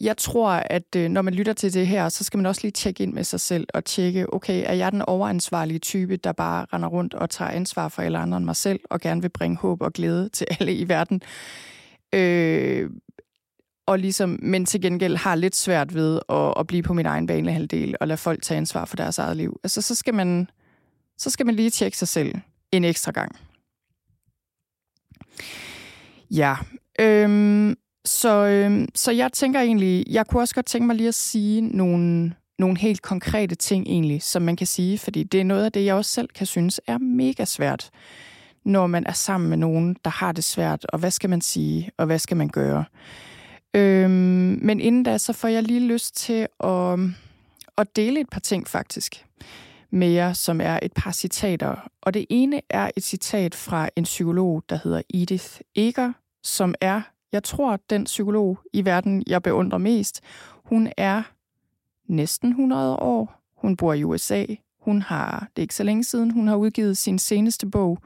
[0.02, 2.72] jeg tror, at øh, når man lytter til det her, så skal man også lige
[2.72, 6.66] tjekke ind med sig selv og tjekke, okay, er jeg den overansvarlige type, der bare
[6.74, 9.58] render rundt og tager ansvar for alle andre end mig selv, og gerne vil bringe
[9.58, 11.22] håb og glæde til alle i verden?
[12.14, 12.90] Øh,
[13.86, 17.28] og ligesom, men til gengæld har lidt svært ved at, at blive på min egen
[17.28, 19.60] banehalvdel og lade folk tage ansvar for deres eget liv.
[19.64, 20.50] Altså, så skal man,
[21.18, 22.36] så skal man lige tjekke sig selv
[22.72, 23.36] en ekstra gang.
[26.32, 26.56] Ja,
[27.00, 31.16] øhm, så, øhm, så jeg tænker egentlig, jeg kunne også godt tænke mig lige at
[31.16, 35.66] sige nogle, nogle helt konkrete ting egentlig, som man kan sige, fordi det er noget
[35.66, 37.90] af det, jeg også selv kan synes er mega svært,
[38.66, 41.92] når man er sammen med nogen, der har det svært, og hvad skal man sige,
[41.98, 42.86] og hvad skal man gøre?
[43.74, 47.00] Øhm, men inden da, så får jeg lige lyst til at,
[47.78, 49.26] at dele et par ting faktisk
[49.92, 51.90] med jer, som er et par citater.
[52.02, 57.02] Og det ene er et citat fra en psykolog, der hedder Edith Eger, som er,
[57.32, 60.22] jeg tror, den psykolog i verden, jeg beundrer mest.
[60.66, 61.24] Hun er
[62.08, 63.42] næsten 100 år.
[63.58, 64.46] Hun bor i USA.
[64.80, 68.00] Hun har, det er ikke så længe siden, hun har udgivet sin seneste bog.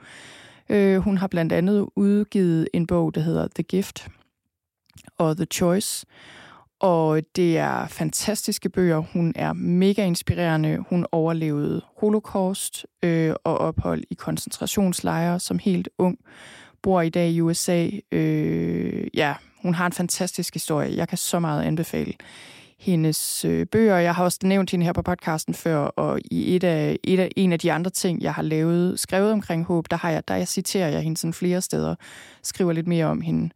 [0.70, 4.08] Øh, hun har blandt andet udgivet en bog, der hedder The Gift,
[5.18, 6.06] og The Choice.
[6.80, 8.98] Og det er fantastiske bøger.
[8.98, 10.78] Hun er mega inspirerende.
[10.90, 16.18] Hun overlevede holocaust øh, og ophold i koncentrationslejre som helt ung.
[16.82, 17.90] Bor i dag i USA.
[18.12, 20.98] Øh, ja, hun har en fantastisk historie.
[20.98, 22.14] Jeg kan så meget anbefale
[22.80, 23.98] hendes øh, bøger.
[23.98, 27.30] Jeg har også nævnt hende her på podcasten før, og i et af, et af,
[27.36, 30.36] en af de andre ting, jeg har lavet, skrevet omkring håb, der, har jeg, der
[30.36, 31.96] jeg citerer jeg hende sådan flere steder,
[32.44, 33.50] skriver lidt mere om hende.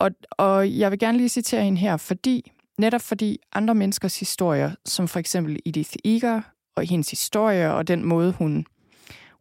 [0.00, 4.70] Og, og jeg vil gerne lige citere hende her, fordi netop fordi andre menneskers historier,
[4.84, 6.40] som for eksempel Edith Eger
[6.76, 8.66] og hendes historie og den måde, hun,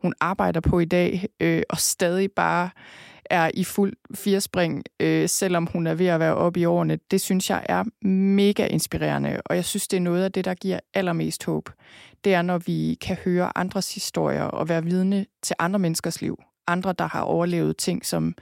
[0.02, 2.70] hun arbejder på i dag, øh, og stadig bare
[3.26, 7.22] er i fuld firespring, øh, selvom hun er ved at være oppe i årene, det
[7.22, 10.80] synes jeg er mega inspirerende, og jeg synes, det er noget af det, der giver
[10.94, 11.70] allermest håb.
[12.24, 16.44] Det er, når vi kan høre andres historier og være vidne til andre menneskers liv.
[16.68, 18.36] Andre, der har overlevet ting, som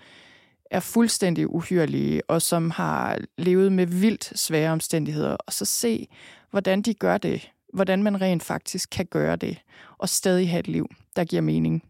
[0.72, 6.08] er fuldstændig uhyrlige, og som har levet med vildt svære omstændigheder, og så se,
[6.52, 9.58] hvordan de gør det, hvordan man rent faktisk kan gøre det,
[9.98, 11.84] og stadig have et liv, der giver mening,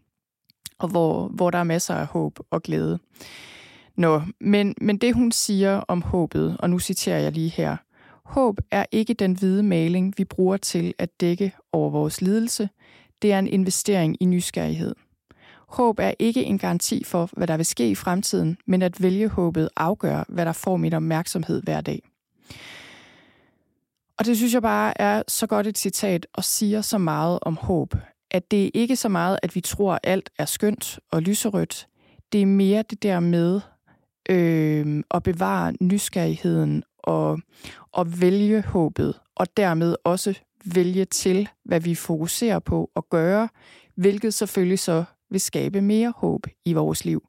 [0.80, 3.00] og hvor, hvor der er masser af håb og glæde.
[3.96, 7.78] Nå, men, men det hun siger om håbet, og nu citerer jeg lige her,
[8.28, 12.70] Håb er ikke den hvide maling, vi bruger til at dække over vores lidelse.
[13.22, 14.96] Det er en investering i nysgerrighed.
[15.68, 19.28] Håb er ikke en garanti for, hvad der vil ske i fremtiden, men at vælge
[19.28, 22.02] håbet afgør, hvad der får min opmærksomhed hver dag.
[24.20, 27.58] Og det synes jeg bare er så godt et citat og siger så meget om
[27.62, 27.96] håb,
[28.32, 31.88] at det er ikke så meget, at vi tror, at alt er skønt og lyserødt.
[32.32, 33.62] Det er mere det der med
[34.30, 37.40] øh, at bevare nysgerrigheden og,
[37.92, 40.34] og vælge håbet, og dermed også
[40.66, 43.50] vælge til, hvad vi fokuserer på at gøre,
[43.96, 47.28] hvilket selvfølgelig så vil skabe mere håb i vores liv.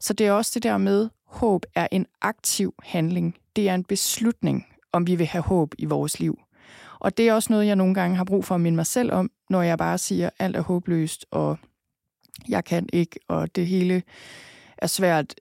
[0.00, 3.36] Så det er også det der med, håb er en aktiv handling.
[3.56, 6.38] Det er en beslutning, om vi vil have håb i vores liv.
[7.00, 9.12] Og det er også noget, jeg nogle gange har brug for at minde mig selv
[9.12, 11.58] om, når jeg bare siger, at alt er håbløst, og
[12.48, 14.02] jeg kan ikke, og det hele
[14.78, 15.34] er svært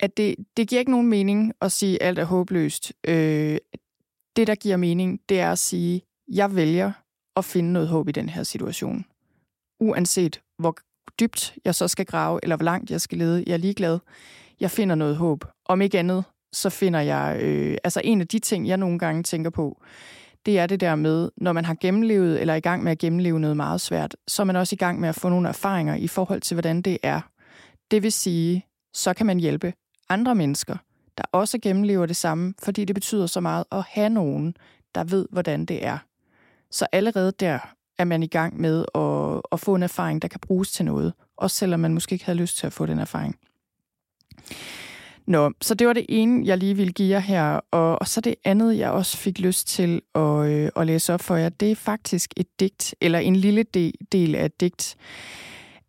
[0.00, 2.92] at det, det giver ikke nogen mening at sige, at alt er håbløst.
[3.08, 3.58] Øh,
[4.36, 6.92] det, der giver mening, det er at sige, jeg vælger
[7.36, 9.04] at finde noget håb i den her situation.
[9.80, 10.76] Uanset hvor
[11.20, 13.98] dybt jeg så skal grave, eller hvor langt jeg skal lede, jeg er ligeglad.
[14.60, 15.44] Jeg finder noget håb.
[15.66, 17.38] Om ikke andet, så finder jeg...
[17.42, 19.82] Øh, altså en af de ting, jeg nogle gange tænker på,
[20.46, 22.98] det er det der med, når man har gennemlevet, eller er i gang med at
[22.98, 25.94] gennemleve noget meget svært, så er man også i gang med at få nogle erfaringer
[25.94, 27.20] i forhold til, hvordan det er.
[27.90, 29.72] Det vil sige, så kan man hjælpe
[30.08, 30.76] andre mennesker,
[31.18, 34.54] der også gennemlever det samme, fordi det betyder så meget at have nogen,
[34.94, 35.98] der ved, hvordan det er.
[36.70, 37.58] Så allerede der
[38.00, 41.12] er man i gang med at, at få en erfaring, der kan bruges til noget,
[41.36, 43.36] også selvom man måske ikke havde lyst til at få den erfaring.
[45.26, 48.20] Nå, så det var det ene, jeg lige ville give jer her, og, og så
[48.20, 51.70] det andet, jeg også fik lyst til at, øh, at læse op for jer, det
[51.70, 54.96] er faktisk et digt, eller en lille del, del af et digt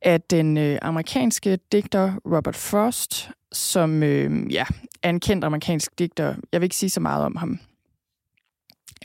[0.02, 4.66] af den øh, amerikanske digter Robert Frost, som øh, ja,
[5.04, 6.36] er en kendt amerikansk digter.
[6.52, 7.60] Jeg vil ikke sige så meget om ham.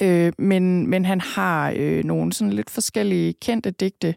[0.03, 4.15] Øh, men, men han har øh, nogle sådan lidt forskellige kendte digte,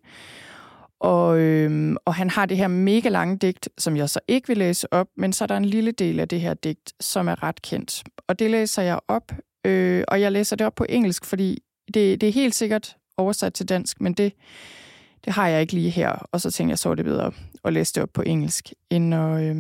[0.99, 4.57] og, øh, og han har det her mega lange digt, som jeg så ikke vil
[4.57, 7.43] læse op, men så er der en lille del af det her digt, som er
[7.43, 8.03] ret kendt.
[8.27, 9.31] Og det læser jeg op,
[9.65, 11.63] øh, og jeg læser det op på engelsk, fordi
[11.93, 14.33] det, det er helt sikkert oversat til dansk, men det,
[15.25, 16.27] det har jeg ikke lige her.
[16.31, 17.31] Og så tænkte jeg, så det bedre
[17.65, 19.55] at læse det op på engelsk, end at, øh,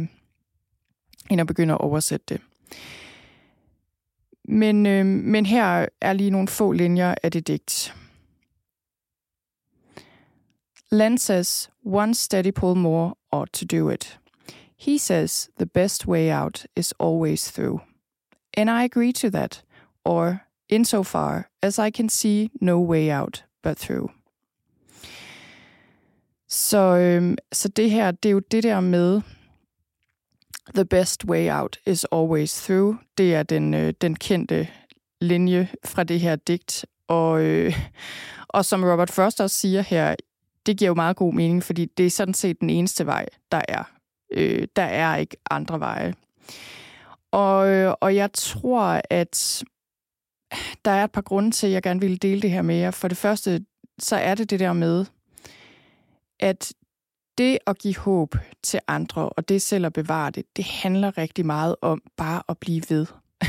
[1.29, 2.41] end at begynde at oversætte det.
[4.51, 7.95] Men, øh, men her er lige nogle få linjer af det digt.
[10.91, 14.19] Len says one steady pull more ought to do it.
[14.77, 17.81] He says the best way out is always through.
[18.57, 19.63] And I agree to that,
[20.03, 20.37] or
[20.69, 24.11] insofar as I can see no way out but through.
[26.47, 29.21] Så, øh, så det her, det er jo det der med,
[30.75, 32.95] The best way out is always through.
[33.17, 34.67] Det er den, øh, den kendte
[35.21, 36.85] linje fra det her digt.
[37.07, 37.79] Og, øh,
[38.47, 40.15] og som Robert Frost også siger her,
[40.65, 43.61] det giver jo meget god mening, fordi det er sådan set den eneste vej, der
[43.67, 43.83] er.
[44.31, 46.13] Øh, der er ikke andre veje.
[47.31, 49.63] Og, øh, og jeg tror, at
[50.85, 52.91] der er et par grunde til, at jeg gerne ville dele det her med jer.
[52.91, 53.65] For det første,
[53.99, 55.05] så er det det der med,
[56.39, 56.73] at
[57.39, 61.45] det at give håb til andre, og det selv at bevare det, det handler rigtig
[61.45, 63.05] meget om bare at blive ved.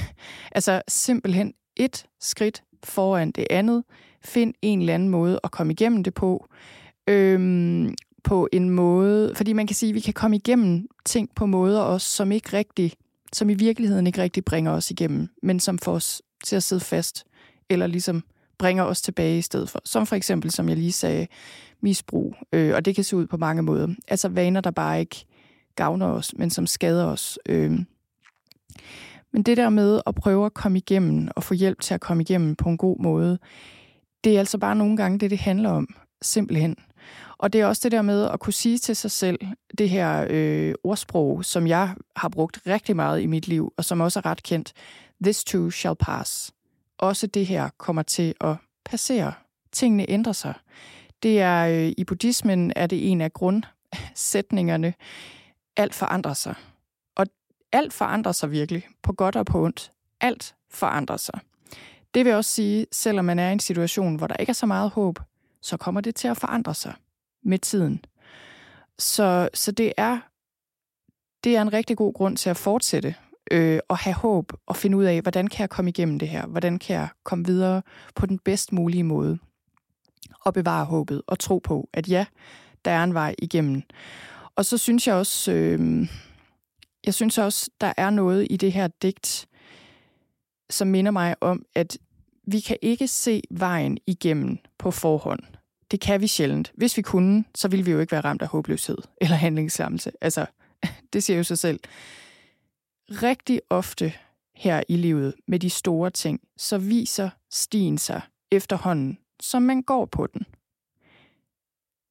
[0.56, 3.84] altså simpelthen et skridt foran det andet.
[4.24, 6.46] Find en eller anden måde at komme igennem det på.
[7.06, 11.46] Øhm, på en måde, fordi man kan sige, at vi kan komme igennem ting på
[11.46, 12.92] måder også, som ikke rigtig,
[13.32, 16.80] som i virkeligheden ikke rigtig bringer os igennem, men som får os til at sidde
[16.80, 17.24] fast,
[17.70, 18.24] eller ligesom
[18.60, 19.80] bringer os tilbage i stedet for.
[19.84, 21.26] Som for eksempel, som jeg lige sagde,
[21.80, 23.88] misbrug, øh, og det kan se ud på mange måder.
[24.08, 25.24] Altså vaner, der bare ikke
[25.76, 27.38] gavner os, men som skader os.
[27.46, 27.78] Øh.
[29.32, 32.22] Men det der med at prøve at komme igennem og få hjælp til at komme
[32.22, 33.38] igennem på en god måde,
[34.24, 35.88] det er altså bare nogle gange det, det handler om,
[36.22, 36.76] simpelthen.
[37.38, 39.38] Og det er også det der med at kunne sige til sig selv,
[39.78, 44.00] det her øh, ordsprog, som jeg har brugt rigtig meget i mit liv, og som
[44.00, 44.72] også er ret kendt,
[45.22, 46.52] this too shall pass.
[47.00, 49.32] Også det her kommer til at passere.
[49.72, 50.54] Tingene ændrer sig.
[51.22, 54.94] Det er øh, i buddhismen er det en af grundsætningerne.
[55.76, 56.54] Alt forandrer sig.
[57.16, 57.26] Og
[57.72, 59.92] alt forandrer sig virkelig, på godt og på ondt.
[60.20, 61.40] Alt forandrer sig.
[62.14, 64.66] Det vil også sige, selvom man er i en situation, hvor der ikke er så
[64.66, 65.18] meget håb,
[65.62, 66.94] så kommer det til at forandre sig
[67.42, 68.04] med tiden.
[68.98, 70.18] Så, så det er
[71.44, 73.14] det er en rigtig god grund til at fortsætte
[73.50, 76.46] øh, og have håb og finde ud af, hvordan kan jeg komme igennem det her?
[76.46, 77.82] Hvordan kan jeg komme videre
[78.14, 79.38] på den bedst mulige måde?
[80.44, 82.26] Og bevare håbet og tro på, at ja,
[82.84, 83.82] der er en vej igennem.
[84.56, 86.08] Og så synes jeg også, øh,
[87.06, 89.48] jeg synes også, der er noget i det her digt,
[90.70, 91.98] som minder mig om, at
[92.46, 95.42] vi kan ikke se vejen igennem på forhånd.
[95.90, 96.72] Det kan vi sjældent.
[96.74, 100.12] Hvis vi kunne, så ville vi jo ikke være ramt af håbløshed eller handlingslammelse.
[100.20, 100.46] Altså,
[101.12, 101.80] det siger jo sig selv.
[103.10, 104.12] Rigtig ofte
[104.54, 110.06] her i livet med de store ting, så viser stien sig efterhånden, som man går
[110.06, 110.46] på den.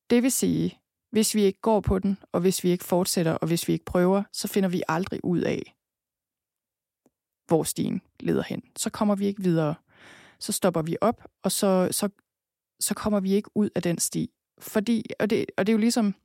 [0.10, 0.80] Det vil sige,
[1.12, 3.86] hvis vi ikke går på den, og hvis vi ikke fortsætter, og hvis vi ikke
[3.86, 5.76] prøver, så finder vi aldrig ud af,
[7.48, 8.62] hvor stien leder hen.
[8.78, 9.76] Så kommer vi ikke videre.
[10.40, 12.10] Så stopper vi op, og så, så,
[12.80, 14.32] så kommer vi ikke ud af den sti.
[14.60, 16.16] Fordi, og det, og det er jo ligesom,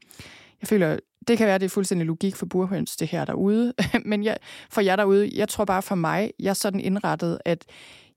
[0.65, 0.99] jeg føler,
[1.29, 3.73] det kan være, det er fuldstændig logik for burhøns, det her derude.
[4.11, 4.37] Men jeg,
[4.71, 7.65] for jer derude, jeg tror bare for mig, jeg er sådan indrettet, at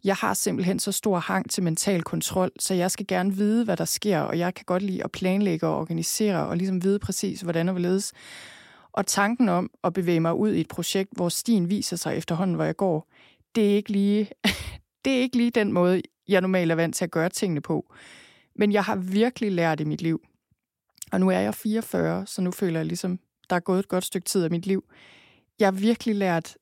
[0.03, 3.77] jeg har simpelthen så stor hang til mental kontrol, så jeg skal gerne vide, hvad
[3.77, 7.41] der sker, og jeg kan godt lide at planlægge og organisere, og ligesom vide præcis,
[7.41, 8.13] hvordan og hvorledes.
[8.91, 12.55] Og tanken om at bevæge mig ud i et projekt, hvor stien viser sig efterhånden,
[12.55, 13.07] hvor jeg går,
[13.55, 14.29] det er ikke lige,
[15.05, 17.93] det er ikke lige den måde, jeg normalt er vant til at gøre tingene på.
[18.55, 20.21] Men jeg har virkelig lært i mit liv,
[21.11, 24.03] og nu er jeg 44, så nu føler jeg ligesom, der er gået et godt
[24.03, 24.83] stykke tid af mit liv.
[25.59, 26.57] Jeg har virkelig lært,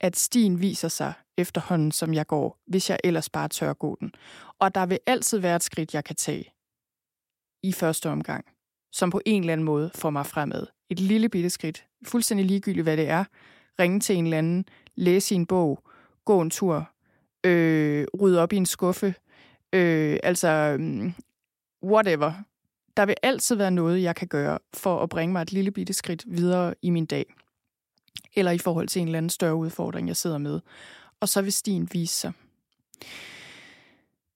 [0.00, 4.12] at stien viser sig efterhånden, som jeg går, hvis jeg ellers bare tør gå den.
[4.58, 6.52] Og der vil altid være et skridt, jeg kan tage
[7.62, 8.44] i første omgang,
[8.92, 10.66] som på en eller anden måde får mig fremad.
[10.90, 13.24] Et lille bitte skridt, fuldstændig ligegyldigt, hvad det er.
[13.80, 14.64] Ringe til en eller anden,
[14.94, 15.82] læse i en bog,
[16.24, 16.90] gå en tur,
[17.44, 19.14] øh, rydde op i en skuffe,
[19.72, 21.12] øh, altså mm,
[21.84, 22.32] whatever.
[23.00, 25.92] Der vil altid være noget, jeg kan gøre for at bringe mig et lille bitte
[25.92, 27.34] skridt videre i min dag.
[28.36, 30.60] Eller i forhold til en eller anden større udfordring, jeg sidder med.
[31.20, 32.32] Og så vil stien vise sig.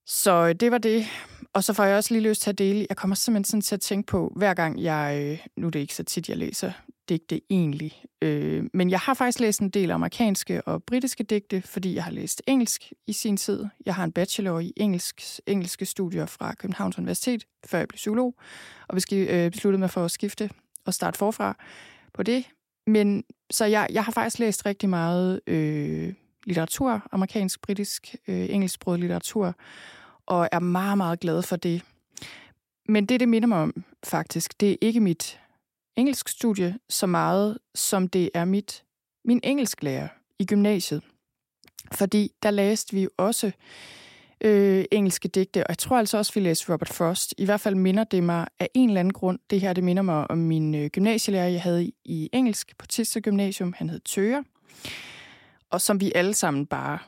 [0.07, 1.07] Så øh, det var det.
[1.55, 2.87] Og så får jeg også lige lyst til at dele.
[2.89, 5.21] Jeg kommer simpelthen sådan til at tænke på, hver gang jeg...
[5.23, 6.73] Øh, nu er det ikke så tit, jeg læser
[7.09, 8.03] digte egentlig.
[8.23, 12.11] Øh, men jeg har faktisk læst en del amerikanske og britiske digte, fordi jeg har
[12.11, 13.67] læst engelsk i sin tid.
[13.87, 18.35] Jeg har en bachelor i engelsk, engelske studier fra Københavns Universitet, før jeg blev psykolog,
[18.89, 20.51] og øh, besluttede mig for at skifte
[20.87, 21.57] og starte forfra
[22.15, 22.45] på det.
[22.87, 29.01] Men så jeg, jeg har faktisk læst rigtig meget øh, litteratur, amerikansk, britisk, øh, engelsksproget
[29.01, 29.55] litteratur,
[30.27, 31.83] og er meget, meget glad for det.
[32.89, 35.41] Men det, det minder mig om, faktisk, det er ikke mit
[35.97, 38.85] engelsk studie så meget, som det er mit,
[39.25, 40.09] min engelsklærer
[40.39, 41.03] i gymnasiet.
[41.93, 43.53] Fordi der læste vi jo også
[44.41, 47.35] øh, engelske digte, og jeg tror altså også, vi læste Robert Frost.
[47.39, 49.39] I hvert fald minder det mig af en eller anden grund.
[49.51, 52.87] Det her, det minder mig om min øh, gymnasielærer, jeg havde i, i engelsk på
[52.87, 53.75] Tiste Gymnasium.
[53.77, 54.43] Han hed Tøger,
[55.71, 56.99] og som vi alle sammen bare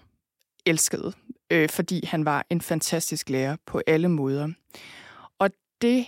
[0.66, 1.12] elskede,
[1.50, 4.48] øh, fordi han var en fantastisk lærer på alle måder.
[5.38, 5.50] Og
[5.82, 6.06] det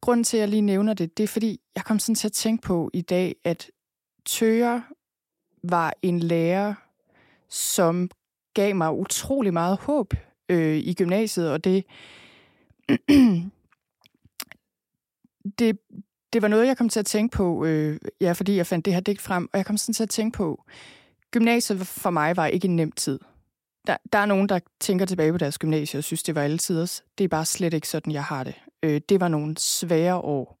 [0.00, 2.32] grunden til, at jeg lige nævner det, det er, fordi jeg kom sådan til at
[2.32, 3.70] tænke på i dag, at
[4.26, 4.80] Tøger
[5.62, 6.74] var en lærer,
[7.48, 8.10] som
[8.54, 10.14] gav mig utrolig meget håb
[10.48, 11.84] øh, i gymnasiet, og det,
[15.58, 15.78] det,
[16.32, 18.94] det var noget, jeg kom til at tænke på, øh, ja, fordi jeg fandt det
[18.94, 20.64] her digt frem, og jeg kom sådan til at tænke på,
[21.30, 23.18] gymnasiet for mig var ikke en nem tid.
[23.88, 26.58] Der, der er nogen, der tænker tilbage på deres gymnasie og synes, det var alle
[26.58, 27.04] tiders.
[27.18, 28.54] Det er bare slet ikke sådan, jeg har det.
[28.82, 30.58] Øh, det var nogle svære år.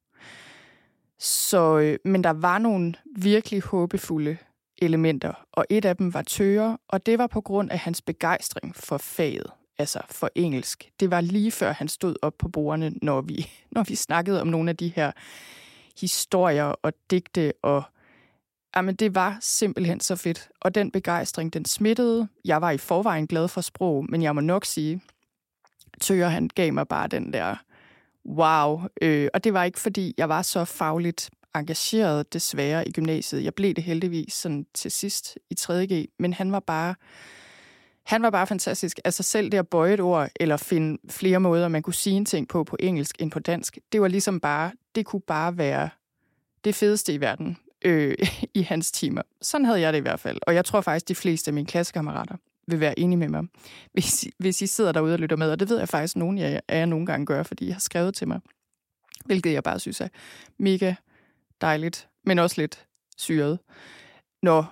[1.18, 4.36] Så, øh, men der var nogle virkelig håbefulde
[4.78, 8.76] elementer, og et af dem var Tøre, og det var på grund af hans begejstring
[8.76, 9.46] for faget,
[9.78, 10.90] altså for engelsk.
[11.00, 14.46] Det var lige før han stod op på bordene, når vi, når vi snakkede om
[14.46, 15.12] nogle af de her
[16.00, 17.82] historier og digte, og
[18.78, 20.48] jamen, det var simpelthen så fedt.
[20.60, 22.28] Og den begejstring, den smittede.
[22.44, 25.00] Jeg var i forvejen glad for sprog, men jeg må nok sige,
[26.00, 27.56] Tøger han gav mig bare den der
[28.26, 28.80] wow.
[29.02, 33.44] Øh, og det var ikke, fordi jeg var så fagligt engageret desværre i gymnasiet.
[33.44, 36.94] Jeg blev det heldigvis sådan til sidst i 3.G, men han var bare
[38.06, 39.00] han var bare fantastisk.
[39.04, 42.24] Altså selv det at bøje et ord, eller finde flere måder, man kunne sige en
[42.24, 45.88] ting på på engelsk end på dansk, det var ligesom bare, det kunne bare være
[46.64, 48.14] det fedeste i verden øh,
[48.54, 49.22] i hans timer.
[49.42, 50.38] Sådan havde jeg det i hvert fald.
[50.42, 53.44] Og jeg tror faktisk, de fleste af mine klassekammerater vil være enige med mig,
[53.92, 55.50] hvis, hvis I sidder derude og lytter med.
[55.50, 57.80] Og det ved jeg faktisk, at nogen af jer nogle gange gør, fordi I har
[57.80, 58.40] skrevet til mig.
[59.24, 60.08] Hvilket jeg bare synes er
[60.58, 60.94] mega
[61.60, 63.58] dejligt, men også lidt syret.
[64.42, 64.64] Nå,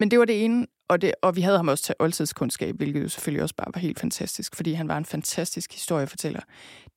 [0.00, 3.02] men det var det ene og, det, og vi havde ham også til oldtidskundskab, hvilket
[3.02, 6.40] jo selvfølgelig også bare var helt fantastisk, fordi han var en fantastisk historiefortæller.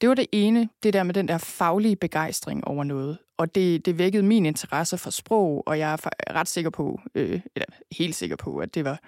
[0.02, 3.18] Det var det ene, det der med den der faglige begejstring over noget.
[3.38, 5.98] Og det, det vækkede min interesse for sprog, og jeg er
[6.36, 9.00] ret sikker på, øh, eller helt sikker på, at det var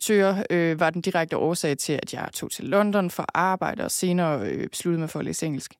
[0.00, 3.84] Tøger øh, var den direkte årsag til, at jeg tog til London for at arbejde,
[3.84, 5.74] og senere øh, besluttede mig for at læse engelsk.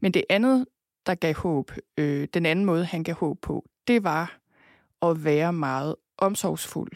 [0.00, 0.66] Men det andet,
[1.06, 4.38] der gav håb, øh, den anden måde, han gav håb på, det var
[5.02, 6.92] at være meget omsorgsfuld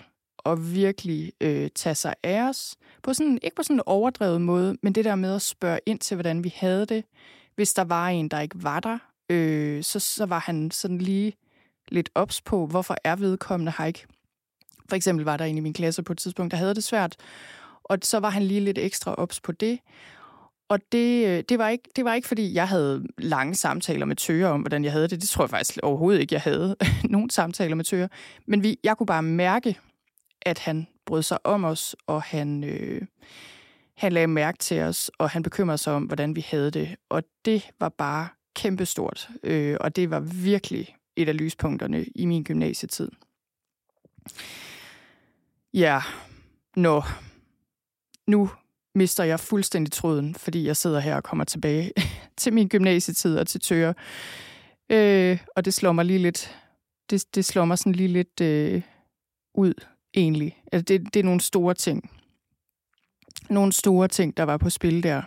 [0.48, 2.76] og virkelig øh, tage sig af os.
[3.02, 5.98] På sådan, ikke på sådan en overdrevet måde, men det der med at spørge ind
[5.98, 7.04] til, hvordan vi havde det.
[7.54, 11.32] Hvis der var en, der ikke var der, øh, så, så var han sådan lige
[11.88, 14.06] lidt ops på, hvorfor er vedkommende her ikke.
[14.88, 17.16] For eksempel var der en i min klasse på et tidspunkt, der havde det svært,
[17.84, 19.78] og så var han lige lidt ekstra ops på det.
[20.68, 24.16] Og det, øh, det, var ikke, det var ikke, fordi jeg havde lange samtaler med
[24.16, 25.20] Tøger om, hvordan jeg havde det.
[25.20, 28.08] Det tror jeg faktisk overhovedet ikke, jeg havde nogen samtaler med Tøger.
[28.46, 29.78] Men vi, jeg kunne bare mærke,
[30.42, 33.02] at han brød sig om os, og han, øh,
[33.96, 36.96] han lagde mærke til os, og han bekymrede sig om, hvordan vi havde det.
[37.08, 42.44] Og det var bare kæmpestort, øh, og det var virkelig et af lyspunkterne i min
[42.44, 43.10] gymnasietid.
[45.74, 46.02] Ja,
[46.76, 47.02] nå.
[48.26, 48.50] Nu
[48.94, 51.92] mister jeg fuldstændig tråden, fordi jeg sidder her og kommer tilbage
[52.36, 53.92] til min gymnasietid og til tøger.
[54.90, 56.58] Øh, og det slår mig lige lidt,
[57.10, 58.82] det, det slår mig sådan lige lidt øh,
[59.54, 59.74] ud,
[60.14, 60.62] egentlig.
[60.72, 62.10] Altså, det, det er nogle store ting.
[63.50, 65.22] Nogle store ting, der var på spil der.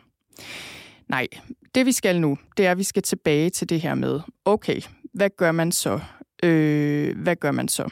[1.08, 1.28] Nej,
[1.76, 4.82] det vi skal nu, det er, at vi skal tilbage til det her med, okay,
[5.14, 6.00] hvad gør man så?
[6.44, 7.90] Øh, hvad gør man så?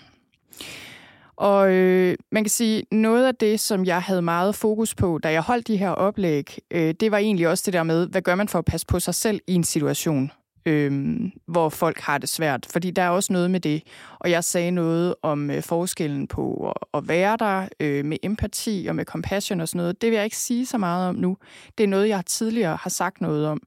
[1.36, 5.32] Og øh, man kan sige, noget af det, som jeg havde meget fokus på, da
[5.32, 8.36] jeg holdt de her oplæg, øh, det var egentlig også det der med, hvad gør
[8.36, 10.32] man for at passe på sig selv i en situation,
[10.66, 12.66] øh, hvor folk har det svært.
[12.72, 13.84] Fordi der er også noget med det.
[14.20, 18.86] Og jeg sagde noget om øh, forskellen på at, at være der øh, med empati
[18.90, 20.02] og med compassion og sådan noget.
[20.02, 21.38] Det vil jeg ikke sige så meget om nu.
[21.78, 23.62] Det er noget, jeg tidligere har sagt noget om,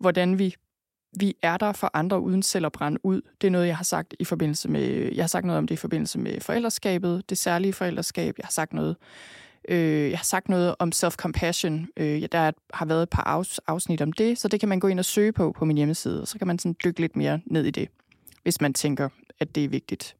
[0.00, 0.54] hvordan vi
[1.18, 3.20] vi er der for andre uden selv at brænde ud.
[3.40, 5.74] Det er noget, jeg har sagt i forbindelse med, jeg har sagt noget om det
[5.74, 8.34] i forbindelse med forældreskabet, det særlige forældreskab.
[8.38, 8.96] Jeg har sagt noget,
[9.68, 11.86] øh, jeg har sagt noget om self-compassion.
[11.96, 14.98] Øh, der har været et par afsnit om det, så det kan man gå ind
[14.98, 17.64] og søge på på min hjemmeside, og så kan man sådan dykke lidt mere ned
[17.64, 17.88] i det,
[18.42, 19.08] hvis man tænker,
[19.40, 20.16] at det er vigtigt.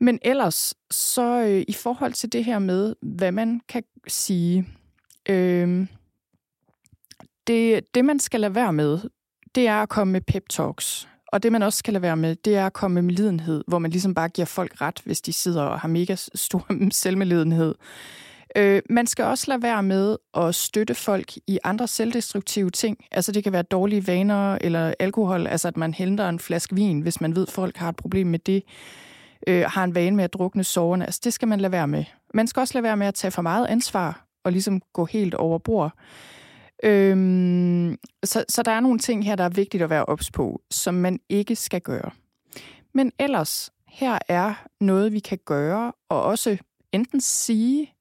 [0.00, 4.66] Men ellers, så øh, i forhold til det her med, hvad man kan sige,
[5.28, 5.86] øh,
[7.46, 9.00] det, det man skal lade være med,
[9.54, 11.08] det er at komme med pep talks.
[11.32, 13.78] Og det, man også skal lade være med, det er at komme med lidenhed, hvor
[13.78, 17.74] man ligesom bare giver folk ret, hvis de sidder og har mega stor selvmedlidenhed.
[18.56, 23.04] Øh, man skal også lade være med at støtte folk i andre selvdestruktive ting.
[23.10, 27.00] Altså det kan være dårlige vaner eller alkohol, altså at man henter en flaske vin,
[27.00, 28.62] hvis man ved, at folk har et problem med det,
[29.46, 31.06] øh, har en vane med at drukne soverne.
[31.06, 32.04] Altså det skal man lade være med.
[32.34, 35.34] Man skal også lade være med at tage for meget ansvar og ligesom gå helt
[35.34, 35.92] over bord.
[36.82, 40.62] Øhm, så, så der er nogle ting her, der er vigtigt at være ops på,
[40.70, 42.10] som man ikke skal gøre.
[42.94, 46.58] Men ellers, her er noget, vi kan gøre, og også
[46.92, 47.94] enten sige,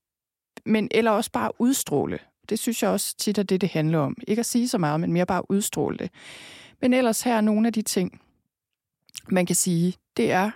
[0.65, 2.19] men eller også bare udstråle.
[2.49, 4.17] Det synes jeg også tit er det, det handler om.
[4.27, 6.11] Ikke at sige så meget, men mere bare udstråle det.
[6.81, 8.21] Men ellers her er nogle af de ting,
[9.29, 10.51] man kan sige, det er,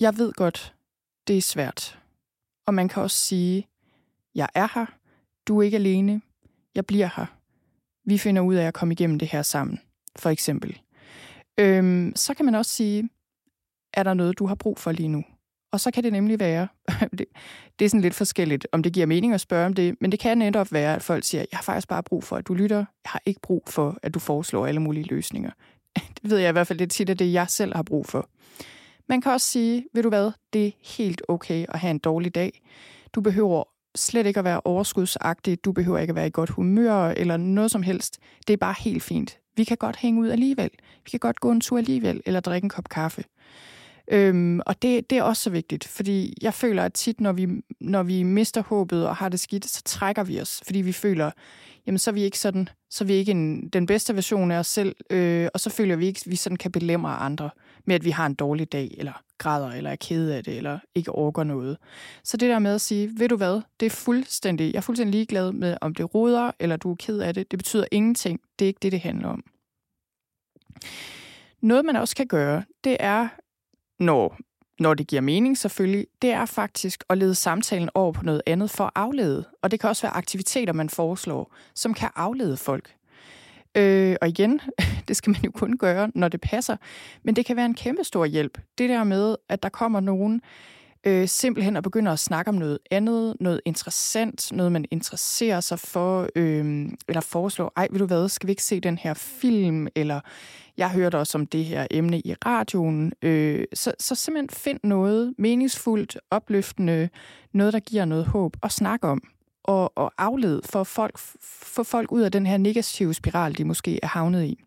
[0.00, 0.74] jeg ved godt,
[1.28, 1.98] det er svært.
[2.66, 3.68] Og man kan også sige,
[4.34, 4.86] jeg er her,
[5.46, 6.20] du er ikke alene,
[6.74, 7.26] jeg bliver her.
[8.04, 9.80] Vi finder ud af at komme igennem det her sammen,
[10.16, 10.80] for eksempel.
[11.60, 13.08] Øhm, så kan man også sige,
[13.94, 15.24] er der noget, du har brug for lige nu?
[15.72, 16.68] Og så kan det nemlig være,
[17.18, 17.26] det,
[17.78, 20.20] det er sådan lidt forskelligt, om det giver mening at spørge om det, men det
[20.20, 22.76] kan netop være, at folk siger, jeg har faktisk bare brug for, at du lytter.
[22.76, 25.50] Jeg har ikke brug for, at du foreslår alle mulige løsninger.
[26.22, 28.28] Det ved jeg i hvert fald, det tit er det, jeg selv har brug for.
[29.08, 32.34] Man kan også sige, ved du hvad, det er helt okay at have en dårlig
[32.34, 32.62] dag.
[33.12, 33.64] Du behøver
[33.94, 37.70] slet ikke at være overskudsagtig, du behøver ikke at være i godt humør eller noget
[37.70, 38.18] som helst.
[38.46, 39.38] Det er bare helt fint.
[39.56, 40.70] Vi kan godt hænge ud alligevel.
[41.04, 43.24] Vi kan godt gå en tur alligevel, eller drikke en kop kaffe.
[44.10, 47.48] Øhm, og det, det er også så vigtigt, fordi jeg føler, at tit, når vi,
[47.80, 51.30] når vi mister håbet og har det skidt, så trækker vi os, fordi vi føler,
[51.86, 54.58] jamen så er vi ikke sådan, så er vi ikke en, den bedste version af
[54.58, 57.50] os selv, øh, og så føler vi ikke, at vi sådan kan belemre andre
[57.84, 60.78] med, at vi har en dårlig dag, eller græder, eller er ked af det, eller
[60.94, 61.78] ikke orker noget.
[62.24, 65.12] Så det der med at sige, ved du hvad, det er fuldstændig, jeg er fuldstændig
[65.12, 67.50] ligeglad med, om det ruder, eller du er ked af det.
[67.50, 68.40] Det betyder ingenting.
[68.58, 69.44] Det er ikke det, det handler om.
[71.60, 73.28] Noget, man også kan gøre, det er,
[73.98, 74.36] når,
[74.78, 78.70] når det giver mening selvfølgelig, det er faktisk at lede samtalen over på noget andet
[78.70, 79.44] for at aflede.
[79.62, 82.94] Og det kan også være aktiviteter, man foreslår, som kan aflede folk.
[83.74, 84.60] Øh, og igen,
[85.08, 86.76] det skal man jo kun gøre, når det passer.
[87.22, 88.58] Men det kan være en kæmpe stor hjælp.
[88.78, 90.40] Det der med, at der kommer nogen,
[91.06, 95.78] Øh, simpelthen og begynder at snakke om noget andet, noget interessant, noget man interesserer sig
[95.78, 99.86] for, øh, eller foreslå, ej, vil du hvad, skal vi ikke se den her film,
[99.94, 100.20] eller
[100.76, 103.12] jeg hørte også om det her emne i radioen.
[103.22, 107.08] Øh, så, så simpelthen find noget meningsfuldt, opløftende,
[107.52, 109.22] noget, der giver noget håb, at snakke om
[109.64, 114.00] og, og aflede for folk, for folk ud af den her negative spiral, de måske
[114.02, 114.64] er havnet i.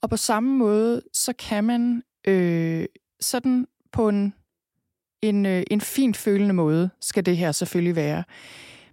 [0.00, 2.84] Og på samme måde, så kan man øh,
[3.20, 4.34] sådan på en,
[5.22, 8.24] en, øh, en fint følende måde, skal det her selvfølgelig være,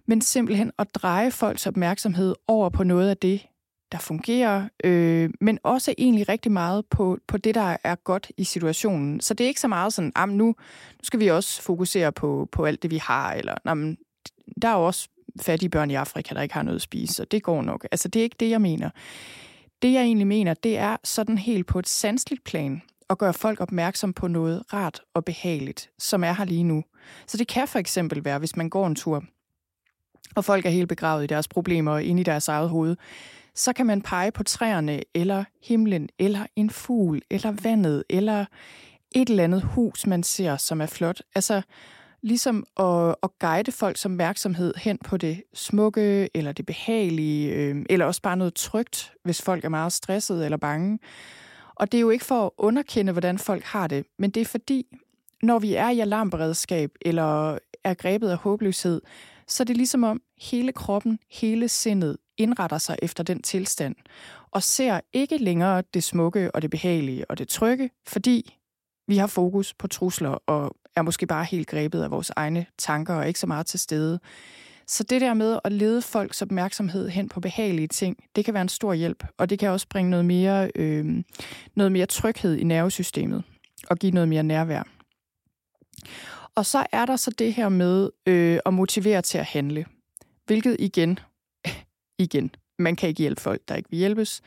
[0.06, 3.46] men simpelthen at dreje folks opmærksomhed over på noget af det,
[3.92, 8.44] der fungerer, øh, men også egentlig rigtig meget på, på det, der er godt i
[8.44, 9.20] situationen.
[9.20, 10.54] Så det er ikke så meget sådan, at nu, nu
[11.02, 13.98] skal vi også fokusere på, på alt det, vi har, eller jamen,
[14.62, 15.08] der er jo også
[15.40, 17.86] fattige børn i Afrika, der ikke har noget at spise, så det går nok.
[17.92, 18.90] Altså, det er ikke det, jeg mener.
[19.82, 23.60] Det, jeg egentlig mener, det er sådan helt på et sansligt plan at gøre folk
[23.60, 26.84] opmærksom på noget rart og behageligt, som er her lige nu.
[27.26, 29.24] Så det kan for eksempel være, hvis man går en tur,
[30.34, 32.96] og folk er helt begravet i deres problemer og inde i deres eget hoved,
[33.54, 38.44] så kan man pege på træerne, eller himlen, eller en fugl, eller vandet, eller
[39.14, 41.22] et eller andet hus, man ser, som er flot.
[41.34, 41.62] Altså,
[42.22, 48.06] ligesom at, at guide folks opmærksomhed hen på det smukke, eller det behagelige, øh, eller
[48.06, 50.98] også bare noget trygt, hvis folk er meget stressede eller bange.
[51.74, 54.44] Og det er jo ikke for at underkende, hvordan folk har det, men det er
[54.44, 54.86] fordi,
[55.42, 59.00] når vi er i alarmberedskab, eller er grebet af håbløshed,
[59.46, 63.96] så er det ligesom om hele kroppen, hele sindet indretter sig efter den tilstand,
[64.50, 68.58] og ser ikke længere det smukke og det behagelige og det trygge, fordi
[69.08, 73.14] vi har fokus på trusler og er måske bare helt grebet af vores egne tanker
[73.14, 74.20] og ikke så meget til stede.
[74.86, 78.62] Så det der med at lede folks opmærksomhed hen på behagelige ting, det kan være
[78.62, 81.24] en stor hjælp, og det kan også bringe noget mere, øh,
[81.74, 83.42] noget mere tryghed i nervesystemet
[83.88, 84.82] og give noget mere nærvær.
[86.54, 89.84] Og så er der så det her med øh, at motivere til at handle,
[90.46, 91.18] hvilket igen,
[92.18, 94.42] igen, man kan ikke hjælpe folk, der ikke vil hjælpes,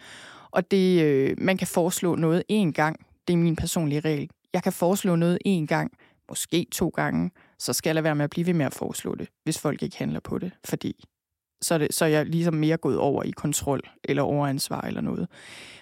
[0.51, 4.29] og det, øh, man kan foreslå noget én gang, det er min personlige regel.
[4.53, 5.91] Jeg kan foreslå noget én gang,
[6.29, 9.15] måske to gange, så skal jeg lade være med at blive ved med at foreslå
[9.15, 11.03] det, hvis folk ikke handler på det, fordi
[11.63, 15.01] så er, det, så er jeg ligesom mere gået over i kontrol eller overansvar eller
[15.01, 15.27] noget.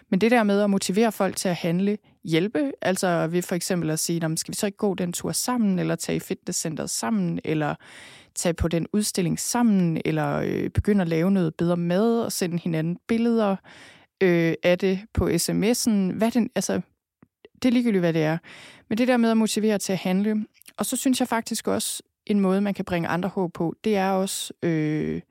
[0.09, 3.89] Men det der med at motivere folk til at handle, hjælpe, altså ved for eksempel
[3.89, 7.39] at sige, skal vi så ikke gå den tur sammen, eller tage i fitnesscenteret sammen,
[7.43, 7.75] eller
[8.35, 12.59] tage på den udstilling sammen, eller øh, begynde at lave noget bedre mad og sende
[12.59, 13.55] hinanden billeder
[14.23, 15.91] øh, af det på sms'en.
[15.91, 16.81] Hvad den, altså,
[17.62, 18.38] det er ligegyldigt, hvad det er.
[18.89, 20.45] Men det der med at motivere til at handle.
[20.78, 23.95] Og så synes jeg faktisk også, en måde, man kan bringe andre håb på, det
[23.95, 25.22] er også øh,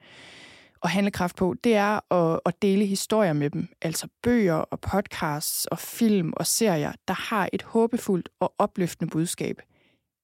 [0.83, 3.69] at handle kraft på, det er at, at dele historier med dem.
[3.83, 9.63] Altså bøger og podcasts og film og serier, der har et håbefuldt og opløftende budskab.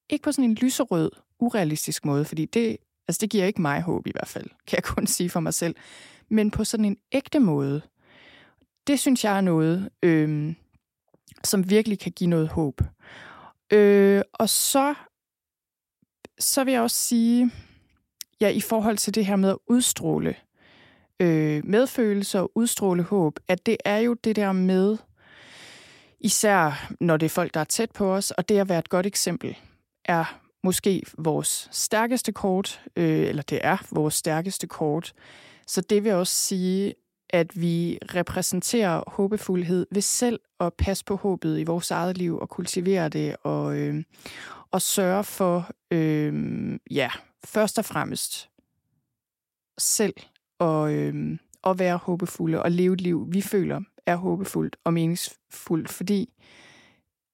[0.09, 2.77] Ikke på sådan en lyserød, urealistisk måde, fordi det,
[3.07, 5.53] altså det giver ikke mig håb i hvert fald, kan jeg kun sige for mig
[5.53, 5.75] selv.
[6.29, 7.81] Men på sådan en ægte måde.
[8.87, 10.53] Det synes jeg er noget, øh,
[11.47, 12.81] som virkelig kan give noget håb.
[13.73, 14.93] Øh, og så,
[16.39, 17.51] så vil jeg også sige,
[18.41, 20.35] ja, i forhold til det her med at udstråle
[21.19, 24.97] øh, medfølelse og udstråle håb, at det er jo det der med,
[26.19, 28.89] især når det er folk, der er tæt på os, og det at være et
[28.89, 29.57] godt eksempel,
[30.05, 35.13] er måske vores stærkeste kort, øh, eller det er vores stærkeste kort.
[35.67, 36.93] Så det vil også sige,
[37.29, 42.49] at vi repræsenterer håbefuldhed ved selv at passe på håbet i vores eget liv og
[42.49, 44.03] kultivere det og, øh,
[44.71, 47.09] og sørge for, øh, ja,
[47.45, 48.49] først og fremmest
[49.77, 50.13] selv
[50.59, 55.89] at, øh, at være håbefulde og leve et liv, vi føler er håbefuldt og meningsfuldt,
[55.89, 56.33] fordi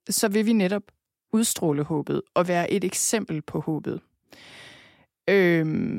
[0.09, 0.83] så vil vi netop
[1.33, 4.01] udstråle håbet og være et eksempel på håbet.
[5.29, 5.97] Øh,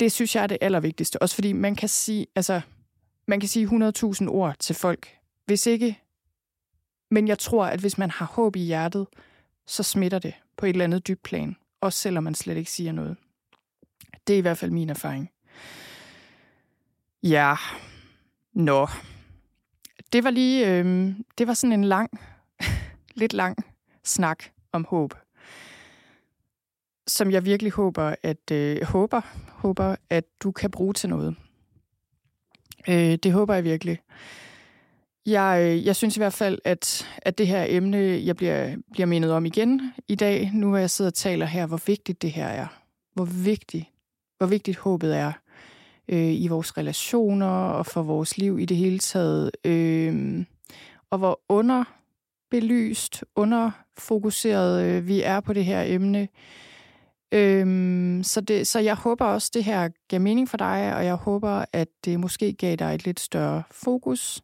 [0.00, 1.22] det synes jeg er det allervigtigste.
[1.22, 2.60] Også fordi man kan sige, altså
[3.28, 5.18] man kan sige 100.000 ord til folk.
[5.46, 5.98] Hvis ikke,
[7.10, 9.06] men jeg tror, at hvis man har håb i hjertet,
[9.66, 12.92] så smitter det på et eller andet dybt plan, også selvom man slet ikke siger
[12.92, 13.16] noget.
[14.26, 15.30] Det er i hvert fald min erfaring.
[17.22, 17.54] Ja,
[18.52, 18.88] nå.
[20.12, 22.20] Det var lige, øh, det var sådan en lang,
[23.20, 23.56] lidt lang
[24.04, 25.14] snak om håb,
[27.06, 31.36] som jeg virkelig håber, at øh, håber, håber, at du kan bruge til noget.
[32.88, 33.98] Øh, det håber jeg virkelig.
[35.26, 39.06] Jeg, øh, jeg synes i hvert fald, at, at det her emne, jeg bliver, bliver
[39.06, 42.32] mindet om igen i dag, nu hvor jeg sidder og taler her, hvor vigtigt det
[42.32, 42.66] her er.
[43.14, 43.84] Hvor vigtigt,
[44.38, 45.32] hvor vigtigt håbet er
[46.08, 49.50] øh, i vores relationer og for vores liv i det hele taget.
[49.64, 50.44] Øh,
[51.10, 56.28] og hvor underbelyst, underfokuseret øh, vi er på det her emne.
[57.32, 61.14] Øhm, så, det, så jeg håber også, det her giver mening for dig, og jeg
[61.14, 64.42] håber, at det måske gav dig et lidt større fokus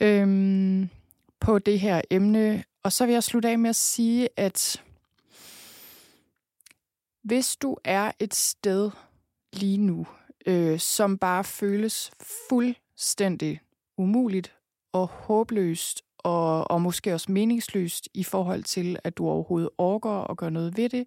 [0.00, 0.88] øhm,
[1.40, 2.64] på det her emne.
[2.82, 4.82] Og så vil jeg slutte af med at sige, at
[7.22, 8.90] hvis du er et sted
[9.52, 10.06] lige nu,
[10.46, 12.10] øh, som bare føles
[12.48, 13.60] fuldstændig
[13.98, 14.52] umuligt
[14.92, 20.36] og håbløst og, og måske også meningsløst i forhold til, at du overhovedet orker og
[20.36, 21.06] gør noget ved det.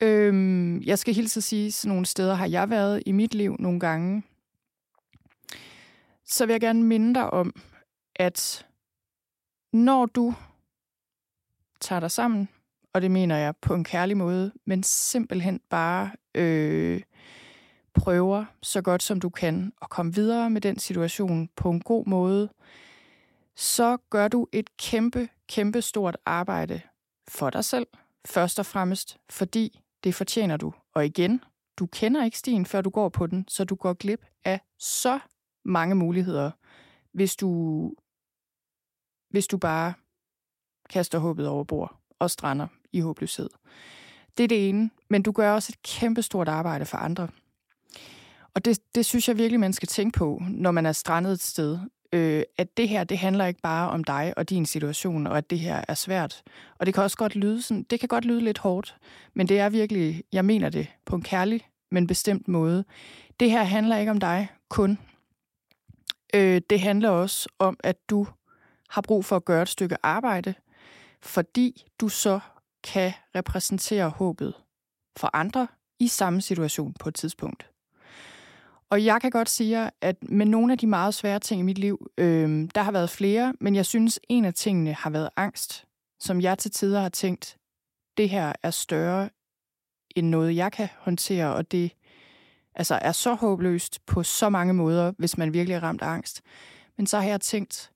[0.00, 3.56] Øhm, jeg skal hilse at sige, sådan nogle steder har jeg været i mit liv
[3.58, 4.22] nogle gange.
[6.24, 7.54] Så vil jeg gerne minde dig om,
[8.16, 8.66] at
[9.72, 10.34] når du
[11.80, 12.48] tager dig sammen,
[12.92, 17.02] og det mener jeg på en kærlig måde, men simpelthen bare øh,
[17.94, 22.06] prøver så godt som du kan at komme videre med den situation på en god
[22.06, 22.48] måde,
[23.56, 26.80] så gør du et kæmpe, kæmpe stort arbejde
[27.28, 27.86] for dig selv,
[28.26, 30.72] først og fremmest, fordi det fortjener du.
[30.94, 31.40] Og igen,
[31.78, 35.18] du kender ikke stien, før du går på den, så du går glip af så
[35.64, 36.50] mange muligheder,
[37.12, 37.92] hvis du,
[39.30, 39.94] hvis du bare
[40.90, 43.50] kaster håbet over bord og strander i håbløshed.
[44.38, 47.28] Det er det ene, men du gør også et kæmpestort arbejde for andre.
[48.54, 51.40] Og det, det synes jeg virkelig, man skal tænke på, når man er strandet et
[51.40, 51.78] sted.
[52.12, 55.50] Øh, at det her, det handler ikke bare om dig og din situation, og at
[55.50, 56.42] det her er svært.
[56.78, 58.96] Og det kan også godt lyde sådan, det kan godt lyde lidt hårdt,
[59.34, 62.84] men det er virkelig, jeg mener det på en kærlig, men bestemt måde.
[63.40, 64.98] Det her handler ikke om dig kun.
[66.34, 68.26] Øh, det handler også om, at du
[68.88, 70.54] har brug for at gøre et stykke arbejde,
[71.22, 72.40] fordi du så
[72.84, 74.54] kan repræsentere håbet
[75.16, 75.66] for andre
[76.00, 77.70] i samme situation på et tidspunkt.
[78.90, 81.78] Og jeg kan godt sige, at med nogle af de meget svære ting i mit
[81.78, 85.84] liv, øh, der har været flere, men jeg synes, en af tingene har været angst,
[86.20, 87.58] som jeg til tider har tænkt,
[88.16, 89.30] det her er større
[90.16, 91.92] end noget, jeg kan håndtere, og det
[92.74, 96.42] altså, er så håbløst på så mange måder, hvis man virkelig er ramt af angst.
[96.96, 97.92] Men så har jeg tænkt,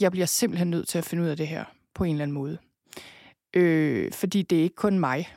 [0.00, 2.34] jeg bliver simpelthen nødt til at finde ud af det her på en eller anden
[2.34, 2.58] måde.
[3.54, 5.36] Øh, fordi det er ikke kun mig.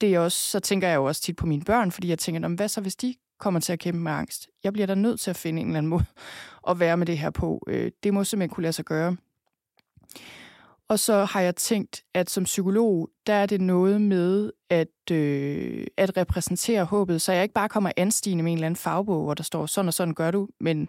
[0.00, 2.48] Det er også, så tænker jeg jo også tit på mine børn, fordi jeg tænker,
[2.48, 4.48] hvad så hvis de kommer til at kæmpe med angst?
[4.64, 6.04] Jeg bliver da nødt til at finde en eller anden måde
[6.68, 7.64] at være med det her på.
[7.66, 9.16] Øh, det må simpelthen kunne lade sig gøre.
[10.88, 15.86] Og så har jeg tænkt, at som psykolog, der er det noget med at, øh,
[15.96, 19.34] at repræsentere håbet, så jeg ikke bare kommer anstigende med en eller anden fagbog, hvor
[19.34, 20.88] der står, sådan og sådan gør du, men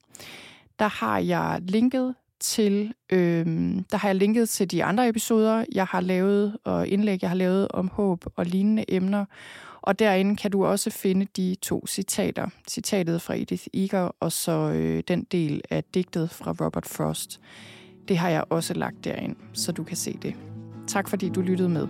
[0.78, 3.46] der har jeg linket til, øh,
[3.90, 7.36] der har jeg linket til de andre episoder, jeg har lavet, og indlæg, jeg har
[7.36, 9.24] lavet om håb og lignende emner.
[9.82, 12.48] Og derinde kan du også finde de to citater.
[12.68, 17.40] Citatet fra Edith Eger, og så øh, den del af digtet fra Robert Frost.
[18.08, 20.34] Det har jeg også lagt derind, så du kan se det.
[20.86, 21.88] Tak fordi du lyttede med.